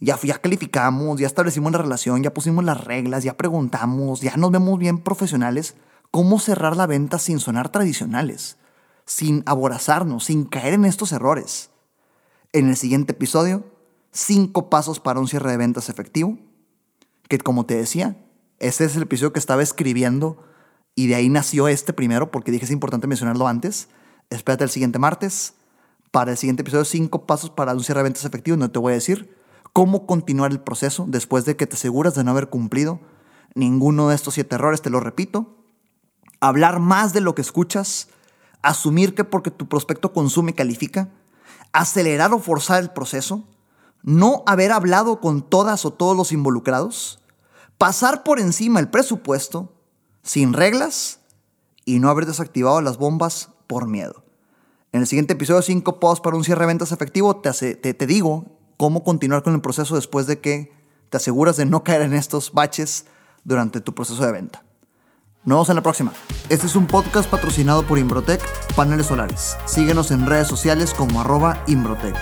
Ya, 0.00 0.16
calificamos, 0.40 1.20
ya 1.20 1.26
establecimos 1.26 1.72
la 1.72 1.78
relación, 1.78 2.22
ya 2.22 2.32
pusimos 2.32 2.64
las 2.64 2.82
reglas, 2.82 3.22
ya 3.22 3.36
preguntamos, 3.36 4.22
ya 4.22 4.34
nos 4.38 4.50
vemos 4.50 4.78
bien 4.78 4.98
profesionales. 4.98 5.74
¿Cómo 6.10 6.38
cerrar 6.38 6.74
la 6.74 6.86
venta 6.86 7.18
sin 7.18 7.38
sonar 7.38 7.68
tradicionales? 7.68 8.56
Sin 9.04 9.42
aborazarnos, 9.44 10.24
sin 10.24 10.46
caer 10.46 10.72
en 10.72 10.86
estos 10.86 11.12
errores. 11.12 11.70
En 12.54 12.70
el 12.70 12.76
siguiente 12.76 13.12
episodio, 13.12 13.62
cinco 14.10 14.70
pasos 14.70 15.00
para 15.00 15.20
un 15.20 15.28
cierre 15.28 15.50
de 15.50 15.58
ventas 15.58 15.90
efectivo. 15.90 16.38
Que 17.28 17.36
como 17.36 17.66
te 17.66 17.76
decía, 17.76 18.16
ese 18.58 18.86
es 18.86 18.96
el 18.96 19.02
episodio 19.02 19.34
que 19.34 19.38
estaba 19.38 19.62
escribiendo 19.62 20.42
y 20.94 21.08
de 21.08 21.14
ahí 21.14 21.28
nació 21.28 21.68
este 21.68 21.92
primero 21.92 22.30
porque 22.30 22.50
dije 22.50 22.64
es 22.64 22.70
importante 22.70 23.06
mencionarlo 23.06 23.46
antes. 23.46 23.88
Espérate 24.30 24.64
el 24.64 24.70
siguiente 24.70 24.98
martes. 24.98 25.54
Para 26.10 26.32
el 26.32 26.38
siguiente 26.38 26.62
episodio, 26.62 26.86
cinco 26.86 27.26
pasos 27.26 27.50
para 27.50 27.74
un 27.74 27.84
cierre 27.84 28.00
de 28.00 28.04
ventas 28.04 28.24
efectivo. 28.24 28.56
No 28.56 28.70
te 28.70 28.78
voy 28.78 28.92
a 28.92 28.94
decir 28.94 29.39
cómo 29.72 30.06
continuar 30.06 30.50
el 30.52 30.60
proceso 30.60 31.04
después 31.08 31.44
de 31.44 31.56
que 31.56 31.66
te 31.66 31.76
aseguras 31.76 32.14
de 32.14 32.24
no 32.24 32.32
haber 32.32 32.48
cumplido 32.48 33.00
ninguno 33.54 34.08
de 34.08 34.14
estos 34.14 34.34
siete 34.34 34.54
errores, 34.54 34.82
te 34.82 34.90
lo 34.90 35.00
repito. 35.00 35.56
Hablar 36.40 36.80
más 36.80 37.12
de 37.12 37.20
lo 37.20 37.34
que 37.34 37.42
escuchas, 37.42 38.08
asumir 38.62 39.14
que 39.14 39.24
porque 39.24 39.50
tu 39.50 39.68
prospecto 39.68 40.12
consume 40.12 40.54
califica, 40.54 41.08
acelerar 41.72 42.32
o 42.32 42.38
forzar 42.38 42.80
el 42.82 42.90
proceso, 42.90 43.44
no 44.02 44.42
haber 44.46 44.72
hablado 44.72 45.20
con 45.20 45.42
todas 45.42 45.84
o 45.84 45.92
todos 45.92 46.16
los 46.16 46.32
involucrados, 46.32 47.20
pasar 47.76 48.22
por 48.22 48.40
encima 48.40 48.80
el 48.80 48.88
presupuesto, 48.88 49.74
sin 50.22 50.52
reglas 50.52 51.20
y 51.84 51.98
no 51.98 52.08
haber 52.08 52.26
desactivado 52.26 52.80
las 52.80 52.98
bombas 52.98 53.50
por 53.66 53.86
miedo. 53.86 54.24
En 54.92 55.00
el 55.00 55.06
siguiente 55.06 55.34
episodio 55.34 55.62
5 55.62 56.00
posts 56.00 56.22
para 56.22 56.36
un 56.36 56.44
cierre 56.44 56.62
de 56.62 56.66
ventas 56.66 56.92
efectivo 56.92 57.36
te, 57.36 57.52
te, 57.76 57.94
te 57.94 58.06
digo 58.06 58.59
cómo 58.80 59.04
continuar 59.04 59.42
con 59.42 59.52
el 59.52 59.60
proceso 59.60 59.94
después 59.94 60.26
de 60.26 60.40
que 60.40 60.72
te 61.10 61.18
aseguras 61.18 61.58
de 61.58 61.66
no 61.66 61.84
caer 61.84 62.00
en 62.00 62.14
estos 62.14 62.50
baches 62.54 63.04
durante 63.44 63.82
tu 63.82 63.94
proceso 63.94 64.24
de 64.24 64.32
venta. 64.32 64.64
Nos 65.44 65.56
vemos 65.56 65.68
en 65.68 65.76
la 65.76 65.82
próxima. 65.82 66.14
Este 66.48 66.66
es 66.66 66.74
un 66.74 66.86
podcast 66.86 67.28
patrocinado 67.28 67.82
por 67.86 67.98
Imbrotec 67.98 68.40
Paneles 68.74 69.04
Solares. 69.04 69.58
Síguenos 69.66 70.10
en 70.10 70.24
redes 70.24 70.48
sociales 70.48 70.94
como 70.94 71.20
arroba 71.20 71.62
Imbrotec. 71.66 72.16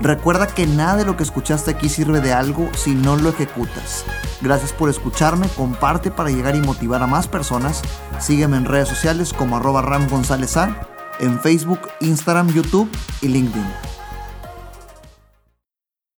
Recuerda 0.00 0.48
que 0.48 0.66
nada 0.66 0.96
de 0.96 1.04
lo 1.04 1.16
que 1.16 1.22
escuchaste 1.22 1.70
aquí 1.70 1.88
sirve 1.88 2.20
de 2.20 2.32
algo 2.32 2.68
si 2.74 2.96
no 2.96 3.14
lo 3.14 3.28
ejecutas. 3.28 4.04
Gracias 4.40 4.72
por 4.72 4.90
escucharme, 4.90 5.48
comparte 5.50 6.10
para 6.10 6.30
llegar 6.30 6.56
y 6.56 6.60
motivar 6.60 7.04
a 7.04 7.06
más 7.06 7.28
personas. 7.28 7.82
Sígueme 8.18 8.56
en 8.56 8.64
redes 8.64 8.88
sociales 8.88 9.32
como 9.32 9.58
arroba 9.58 9.80
Ram 9.80 10.08
González 10.08 10.56
A, 10.56 10.88
en 11.20 11.38
Facebook, 11.38 11.82
Instagram, 12.00 12.48
YouTube 12.48 12.90
y 13.20 13.28
LinkedIn. 13.28 13.93